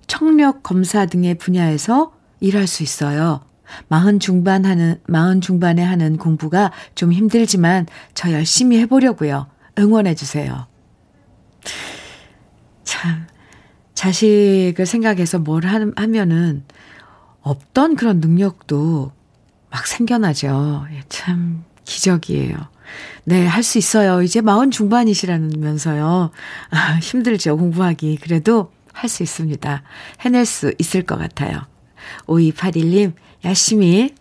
청력 0.07 0.63
검사 0.63 1.07
등의 1.07 1.39
분야에서 1.39 2.13
일할 2.39 2.69
수 2.69 2.85
있어요. 2.85 3.41
마흔 3.89 4.21
중반 4.21 4.65
하는, 4.65 5.01
마흔 5.09 5.41
중반에 5.41 5.83
하는 5.83 6.19
공부가 6.19 6.71
좀 6.95 7.13
힘들지만 7.13 7.87
저 8.15 8.31
열심히 8.31 8.79
해보려고요. 8.79 9.49
응원해주세요. 9.79 10.67
참, 12.85 13.27
자식을 13.95 14.87
생각해서 14.87 15.39
뭘 15.39 15.65
하면은 15.67 16.65
없던 17.43 17.97
그런 17.97 18.21
능력도 18.21 19.13
막 19.71 19.87
생겨나죠. 19.87 20.87
예, 20.93 21.03
참, 21.09 21.65
기적이에요. 21.85 22.57
네, 23.25 23.47
할 23.47 23.63
수 23.63 23.79
있어요. 23.79 24.23
이제 24.23 24.41
마흔 24.41 24.71
중반이시라면서요. 24.71 26.31
아, 26.71 26.99
힘들죠, 27.01 27.57
공부하기. 27.57 28.19
그래도 28.21 28.73
할 28.93 29.09
수 29.09 29.23
있습니다. 29.23 29.83
해낼 30.21 30.45
수 30.45 30.75
있을 30.79 31.03
것 31.03 31.17
같아요. 31.17 31.61
5281님, 32.27 33.13
열심히. 33.45 34.15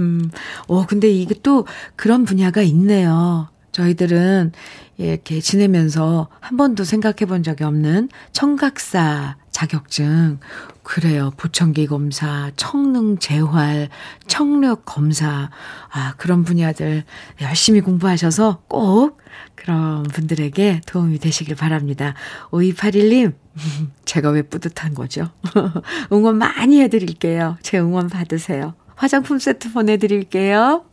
음, 0.00 0.30
오, 0.68 0.86
근데 0.86 1.24
또 1.42 1.66
그런 1.96 2.24
분야가 2.24 2.62
있네요. 2.62 3.48
저희들은 3.72 4.52
이렇게 4.96 5.40
지내면서 5.40 6.28
한 6.40 6.56
번도 6.56 6.84
생각해 6.84 7.26
본 7.26 7.42
적이 7.42 7.64
없는 7.64 8.08
청각사 8.32 9.36
자격증. 9.50 10.38
그래요. 10.82 11.32
보청기 11.36 11.86
검사, 11.86 12.50
청능 12.56 13.18
재활, 13.18 13.88
청력 14.26 14.84
검사. 14.84 15.50
아, 15.90 16.14
그런 16.16 16.44
분야들 16.44 17.04
열심히 17.40 17.80
공부하셔서 17.80 18.62
꼭 18.68 19.18
그런 19.54 20.02
분들에게 20.02 20.82
도움이 20.86 21.18
되시길 21.18 21.54
바랍니다. 21.56 22.14
5281님, 22.50 23.34
제가 24.04 24.30
왜 24.30 24.42
뿌듯한 24.42 24.94
거죠? 24.94 25.30
응원 26.12 26.36
많이 26.36 26.80
해드릴게요. 26.82 27.56
제 27.62 27.78
응원 27.78 28.08
받으세요. 28.08 28.74
화장품 28.96 29.38
세트 29.38 29.72
보내드릴게요. 29.72 30.84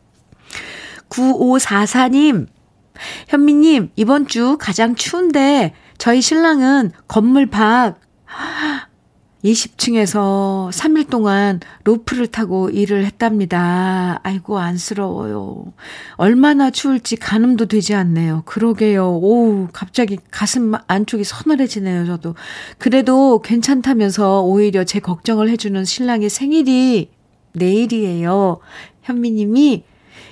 9544님, 1.10 2.48
현미님, 3.28 3.92
이번 3.96 4.28
주 4.28 4.58
가장 4.60 4.96
추운데 4.96 5.74
저희 5.98 6.22
신랑은 6.22 6.92
건물 7.08 7.46
밖 7.46 8.00
20층에서 9.44 10.70
3일 10.72 11.10
동안 11.10 11.60
로프를 11.84 12.28
타고 12.28 12.70
일을 12.70 13.06
했답니다. 13.06 14.20
아이고, 14.24 14.60
안쓰러워요. 14.60 15.74
얼마나 16.16 16.70
추울지 16.70 17.16
가늠도 17.16 17.66
되지 17.66 17.96
않네요. 17.96 18.44
그러게요. 18.46 19.18
오, 19.18 19.68
갑자기 19.74 20.20
가슴 20.30 20.74
안쪽이 20.88 21.24
서늘해지네요, 21.24 22.06
저도. 22.06 22.36
그래도 22.78 23.42
괜찮다면서 23.42 24.42
오히려 24.44 24.84
제 24.84 25.00
걱정을 25.00 25.50
해주는 25.50 25.84
신랑의 25.86 26.30
생일이 26.30 27.10
내일이에요. 27.54 28.60
현미님이 29.02 29.84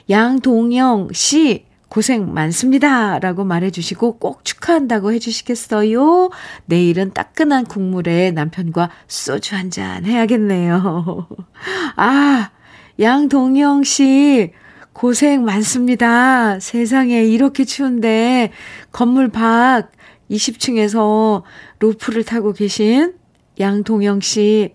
양동영 0.09 1.09
씨 1.13 1.65
고생 1.89 2.33
많습니다. 2.33 3.19
라고 3.19 3.43
말해주시고 3.43 4.19
꼭 4.19 4.45
축하한다고 4.45 5.11
해주시겠어요? 5.13 6.29
내일은 6.65 7.11
따끈한 7.13 7.65
국물에 7.65 8.31
남편과 8.31 8.89
소주 9.07 9.55
한 9.55 9.69
잔 9.71 10.05
해야겠네요. 10.05 11.27
아, 11.95 12.51
양동영 12.99 13.83
씨, 13.83 14.51
고생 14.93 15.45
많습니다. 15.45 16.59
세상에 16.59 17.23
이렇게 17.23 17.65
추운데 17.65 18.51
건물 18.91 19.29
밖 19.29 19.91
20층에서 20.31 21.43
로프를 21.79 22.23
타고 22.23 22.53
계신 22.53 23.13
양동영 23.59 24.21
씨, 24.21 24.73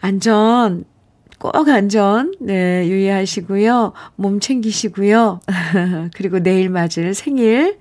안전 0.00 0.84
꼭 1.38 1.68
안전, 1.68 2.34
네, 2.40 2.86
유의하시고요. 2.88 3.92
몸 4.16 4.40
챙기시고요. 4.40 5.40
그리고 6.14 6.38
내일 6.40 6.70
맞을 6.70 7.14
생일, 7.14 7.78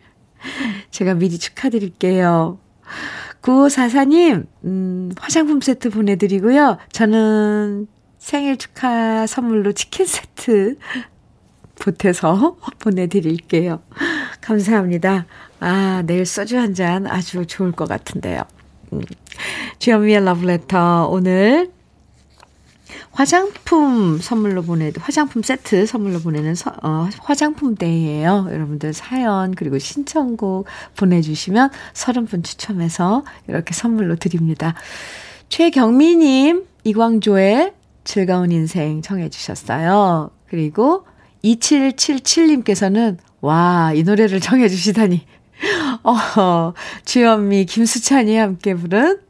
제가 0.92 1.14
미리 1.16 1.38
축하드릴게요. 1.40 2.60
9544님, 3.42 4.46
음, 4.66 5.12
화장품 5.18 5.62
세트 5.62 5.90
보내드리고요. 5.90 6.78
저는 6.92 7.88
생일 8.18 8.58
축하 8.58 9.26
선물로 9.28 9.72
치킨 9.74 10.06
세트 10.06 10.76
보태서 11.80 12.58
보내드릴게요. 12.80 13.82
감사합니다. 14.42 15.26
아, 15.60 16.04
내일 16.06 16.26
소주 16.26 16.58
한 16.58 16.74
잔 16.74 17.08
아주 17.08 17.46
좋을 17.46 17.72
것 17.72 17.88
같은데요. 17.88 18.42
음. 18.94 19.02
주현미의 19.80 20.24
러브레터 20.26 21.08
오늘 21.12 21.72
화장품 23.16 24.20
선물로 24.20 24.62
보내, 24.62 24.92
화장품 25.00 25.42
세트 25.42 25.86
선물로 25.86 26.20
보내는 26.20 26.54
서, 26.54 26.74
어, 26.84 27.08
화장품 27.22 27.76
데이예요. 27.76 28.50
여러분들 28.52 28.94
사연 28.94 29.56
그리고 29.56 29.80
신청곡 29.80 30.68
보내주시면 30.98 31.70
30분 31.94 32.44
추첨해서 32.44 33.24
이렇게 33.48 33.74
선물로 33.74 34.18
드립니다. 34.18 34.76
최경미님, 35.48 36.66
이광조의 36.84 37.74
즐거운 38.04 38.52
인생 38.52 39.02
청해 39.02 39.30
주셨어요. 39.30 40.32
그리고 40.50 41.06
2777님께서는 41.42 43.18
와, 43.40 43.94
이 43.96 44.04
노래를 44.04 44.42
청해 44.42 44.68
주시다니. 44.68 45.26
어, 46.04 46.74
주현미, 47.06 47.66
김수찬이 47.66 48.36
함께 48.36 48.76
부른 48.76 49.25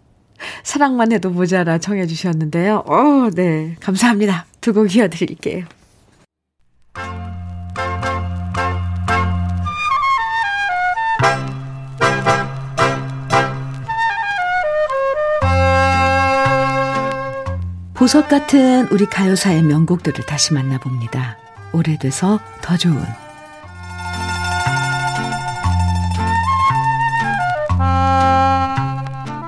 사랑만 0.63 1.11
해도 1.11 1.29
모자라 1.29 1.77
청해 1.77 2.07
주셨는데요. 2.07 2.83
어, 2.87 3.29
네. 3.33 3.75
감사합니다. 3.79 4.45
두 4.61 4.73
곡 4.73 4.95
이어드릴게요. 4.95 5.65
보석 17.93 18.27
같은 18.27 18.87
우리 18.91 19.05
가요사의 19.05 19.63
명곡들을 19.63 20.25
다시 20.25 20.53
만나봅니다. 20.53 21.37
오래돼서 21.71 22.39
더 22.61 22.77
좋은 22.77 23.01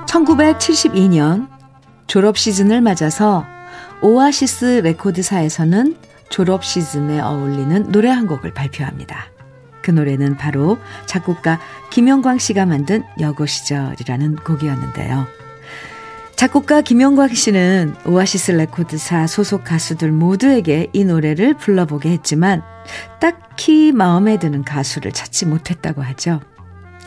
1972년 0.07 1.47
졸업 2.07 2.37
시즌을 2.37 2.81
맞아서 2.81 3.45
오아시스 4.01 4.81
레코드사에서는 4.83 5.97
졸업 6.29 6.63
시즌에 6.63 7.19
어울리는 7.19 7.91
노래 7.91 8.09
한 8.09 8.27
곡을 8.27 8.53
발표합니다. 8.53 9.27
그 9.81 9.91
노래는 9.91 10.37
바로 10.37 10.77
작곡가 11.05 11.59
김영광 11.91 12.39
씨가 12.39 12.65
만든 12.65 13.03
여고 13.19 13.45
시절이라는 13.45 14.37
곡이었는데요. 14.37 15.27
작곡가 16.35 16.81
김영광 16.81 17.29
씨는 17.29 17.95
오아시스 18.05 18.51
레코드사 18.51 19.27
소속 19.27 19.63
가수들 19.63 20.11
모두에게 20.11 20.87
이 20.93 21.03
노래를 21.03 21.55
불러보게 21.55 22.09
했지만 22.09 22.61
딱히 23.19 23.91
마음에 23.91 24.37
드는 24.37 24.63
가수를 24.63 25.11
찾지 25.11 25.47
못했다고 25.47 26.03
하죠. 26.03 26.41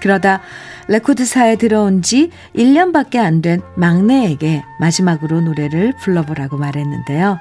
그러다 0.00 0.40
레코드사에 0.88 1.56
들어온 1.56 2.02
지 2.02 2.30
1년밖에 2.56 3.16
안 3.18 3.42
된 3.42 3.62
막내에게 3.76 4.62
마지막으로 4.80 5.40
노래를 5.40 5.94
불러보라고 6.02 6.56
말했는데요. 6.56 7.38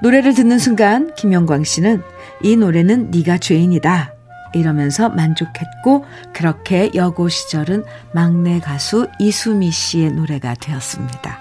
노래를 0.00 0.34
듣는 0.34 0.58
순간 0.58 1.14
김영광 1.14 1.64
씨는 1.64 2.02
이 2.42 2.56
노래는 2.56 3.10
네가 3.10 3.38
주인이다 3.38 4.14
이러면서 4.54 5.08
만족했고 5.10 6.04
그렇게 6.32 6.90
여고 6.94 7.28
시절은 7.28 7.84
막내 8.12 8.58
가수 8.60 9.08
이수미 9.18 9.70
씨의 9.70 10.12
노래가 10.12 10.54
되었습니다. 10.54 11.38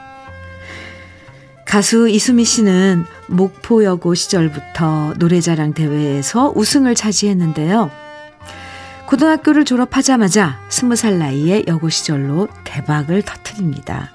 가수 1.65 2.07
이수미 2.09 2.45
씨는 2.45 3.05
목포여고 3.27 4.13
시절부터 4.15 5.15
노래자랑 5.17 5.73
대회에서 5.73 6.53
우승을 6.55 6.95
차지했는데요. 6.95 8.04
고등학교를 9.07 9.65
졸업하자마자 9.65 10.59
스무 10.69 10.95
살 10.95 11.19
나이에 11.19 11.65
여고 11.67 11.89
시절로 11.89 12.47
대박을 12.63 13.21
터트립니다. 13.21 14.11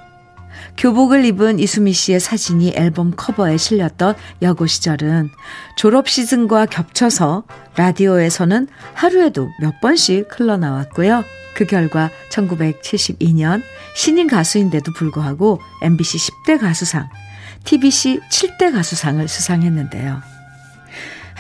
교복을 0.77 1.25
입은 1.25 1.59
이수미 1.59 1.93
씨의 1.93 2.21
사진이 2.21 2.73
앨범 2.75 3.13
커버에 3.15 3.57
실렸던 3.57 4.15
여고 4.43 4.67
시절은 4.67 5.31
졸업 5.77 6.09
시즌과 6.09 6.67
겹쳐서 6.67 7.45
라디오에서는 7.77 8.67
하루에도 8.95 9.49
몇 9.61 9.81
번씩 9.81 10.29
흘러나왔고요. 10.31 11.25
그 11.55 11.67
결과 11.67 12.11
1972년 12.31 13.63
신인 13.95 14.27
가수인데도 14.27 14.93
불구하고 14.93 15.61
MBC 15.83 16.19
10대 16.19 16.61
가수상, 16.61 17.09
TBC 17.65 18.21
7대 18.31 18.73
가수상을 18.73 19.27
수상했는데요. 19.27 20.40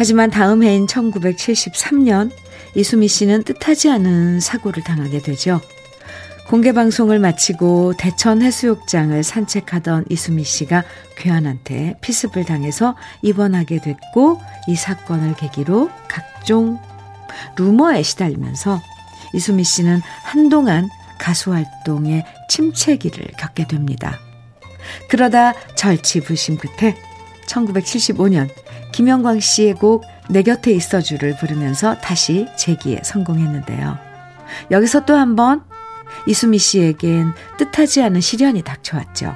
하지만 0.00 0.30
다음 0.30 0.62
해인 0.62 0.86
1973년 0.86 2.30
이수미 2.74 3.06
씨는 3.06 3.42
뜻하지 3.42 3.90
않은 3.90 4.40
사고를 4.40 4.82
당하게 4.82 5.20
되죠. 5.20 5.60
공개 6.48 6.72
방송을 6.72 7.18
마치고 7.18 7.92
대천 7.98 8.40
해수욕장을 8.40 9.22
산책하던 9.22 10.06
이수미 10.08 10.42
씨가 10.42 10.84
괴한한테 11.18 11.98
피습을 12.00 12.46
당해서 12.46 12.96
입원하게 13.20 13.82
됐고 13.82 14.40
이 14.68 14.74
사건을 14.74 15.34
계기로 15.34 15.90
각종 16.08 16.78
루머에 17.58 18.02
시달리면서 18.02 18.80
이수미 19.34 19.64
씨는 19.64 20.00
한동안 20.22 20.88
가수 21.18 21.52
활동에 21.52 22.24
침체기를 22.48 23.32
겪게 23.38 23.66
됩니다. 23.66 24.18
그러다 25.10 25.52
절치부심 25.74 26.56
끝에 26.56 26.96
1975년 27.46 28.48
김영광 28.92 29.40
씨의 29.40 29.74
곡 29.74 30.04
내 30.30 30.42
곁에 30.42 30.70
있어주를 30.70 31.36
부르면서 31.36 31.98
다시 31.98 32.46
재기에 32.56 33.00
성공했는데요. 33.02 33.98
여기서 34.70 35.04
또 35.04 35.14
한 35.14 35.34
번 35.36 35.62
이수미 36.26 36.58
씨에겐 36.58 37.32
뜻하지 37.58 38.02
않은 38.02 38.20
시련이 38.20 38.62
닥쳐왔죠. 38.62 39.34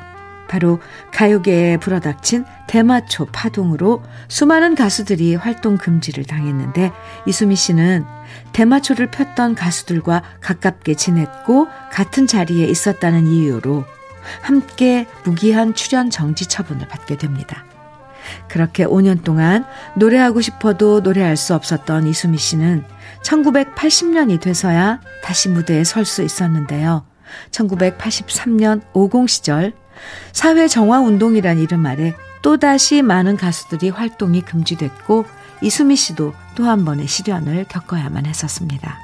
바로 0.49 0.79
가요계에 1.13 1.79
불어닥친 1.79 2.45
대마초 2.69 3.27
파동으로 3.33 4.03
수많은 4.29 4.75
가수들이 4.75 5.35
활동 5.35 5.79
금지를 5.79 6.25
당했는데 6.25 6.93
이수미 7.27 7.57
씨는 7.57 8.05
대마초를 8.53 9.11
폈던 9.11 9.55
가수들과 9.55 10.23
가깝게 10.41 10.95
지냈고 10.95 11.67
같은 11.91 12.27
자리에 12.27 12.67
있었다는 12.67 13.27
이유로 13.27 13.85
함께 14.43 15.07
무기한 15.25 15.75
출연 15.75 16.11
정지 16.11 16.47
처분을 16.47 16.87
받게 16.89 17.17
됩니다. 17.17 17.65
그렇게 18.49 18.85
5년 18.87 19.25
동안 19.25 19.64
노래하고 19.97 20.41
싶어도 20.41 21.01
노래할 21.01 21.37
수 21.37 21.55
없었던 21.55 22.07
이수미 22.07 22.39
씨는 22.39 22.85
1980년이 23.22 24.41
돼서야 24.41 25.01
다시 25.22 25.49
무대에 25.49 25.85
설 25.85 26.05
수 26.05 26.22
있었는데요. 26.22 27.05
1983년 27.51 28.83
50 28.93 29.29
시절 29.29 29.72
사회 30.33 30.68
정화 30.68 31.01
운동이란 31.01 31.59
이름 31.59 31.87
아래 31.87 32.14
또다시 32.43 33.03
많은 33.03 33.37
가수들이 33.37 33.89
활동이 33.89 34.43
금지됐고 34.43 35.25
이수미 35.62 35.97
씨도 35.97 36.35
또 36.57 36.64
한 36.64 36.85
번의 36.85 37.09
시련을 37.09 37.64
겪어야만 37.68 38.27
했었습니다. 38.27 38.99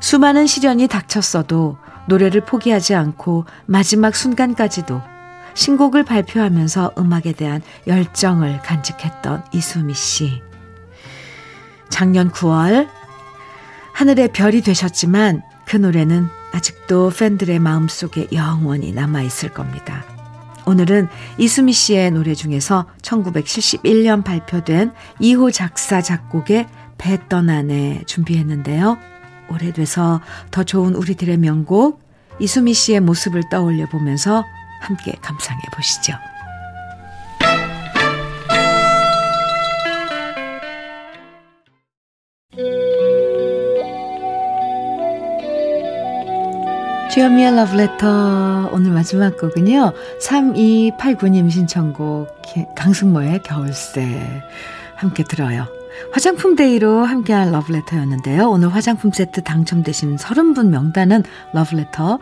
수많은 0.00 0.46
시련이 0.46 0.88
닥쳤어도 0.88 1.78
노래를 2.06 2.42
포기하지 2.42 2.94
않고 2.94 3.46
마지막 3.64 4.14
순간까지도 4.14 5.00
신곡을 5.56 6.04
발표하면서 6.04 6.92
음악에 6.98 7.32
대한 7.32 7.62
열정을 7.86 8.60
간직했던 8.62 9.46
이수미 9.52 9.94
씨. 9.94 10.42
작년 11.88 12.30
9월 12.30 12.88
하늘의 13.94 14.32
별이 14.32 14.60
되셨지만 14.60 15.42
그 15.64 15.76
노래는 15.76 16.28
아직도 16.52 17.10
팬들의 17.10 17.58
마음속에 17.58 18.28
영원히 18.32 18.92
남아있을 18.92 19.52
겁니다. 19.54 20.04
오늘은 20.66 21.08
이수미 21.38 21.72
씨의 21.72 22.10
노래 22.10 22.34
중에서 22.34 22.86
1971년 23.00 24.24
발표된 24.24 24.92
2호 25.20 25.52
작사 25.52 26.02
작곡의 26.02 26.66
배 26.98 27.28
떠나네 27.28 28.02
준비했는데요. 28.06 28.98
오래돼서 29.48 30.20
더 30.50 30.64
좋은 30.64 30.94
우리들의 30.94 31.38
명곡 31.38 32.02
이수미 32.40 32.74
씨의 32.74 33.00
모습을 33.00 33.48
떠올려 33.48 33.88
보면서 33.88 34.44
함께 34.80 35.12
감상해 35.20 35.60
보시죠. 35.72 36.14
주현미의 47.16 47.56
러브레터 47.56 48.68
오늘 48.72 48.90
마지막 48.90 49.38
곡은요. 49.38 49.94
3289님 50.20 51.50
신청곡 51.50 52.28
강승모의 52.76 53.42
겨울새 53.42 54.42
함께 54.96 55.24
들어요. 55.24 55.66
화장품 56.12 56.56
day로 56.56 57.04
함께한 57.04 57.52
러브레터였는데요. 57.52 58.50
오늘 58.50 58.68
화장품 58.68 59.12
세트 59.12 59.44
당첨되신 59.44 60.16
30분 60.16 60.68
명단은 60.68 61.22
러브레터 61.54 62.18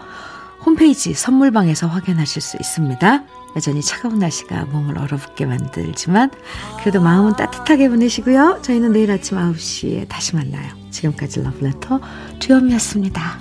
홈페이지 0.64 1.14
선물방에서 1.14 1.86
확인하실 1.86 2.42
수 2.42 2.56
있습니다. 2.56 3.22
여전히 3.56 3.82
차가운 3.82 4.18
날씨가 4.18 4.64
몸을 4.66 4.98
얼어붙게 4.98 5.46
만들지만 5.46 6.30
그래도 6.80 7.00
마음은 7.00 7.34
따뜻하게 7.34 7.88
보내시고요. 7.88 8.60
저희는 8.62 8.92
내일 8.92 9.10
아침 9.10 9.38
9시에 9.38 10.08
다시 10.08 10.34
만나요. 10.34 10.72
지금까지 10.90 11.42
러브레터 11.42 12.00
주현미였습니다. 12.40 13.38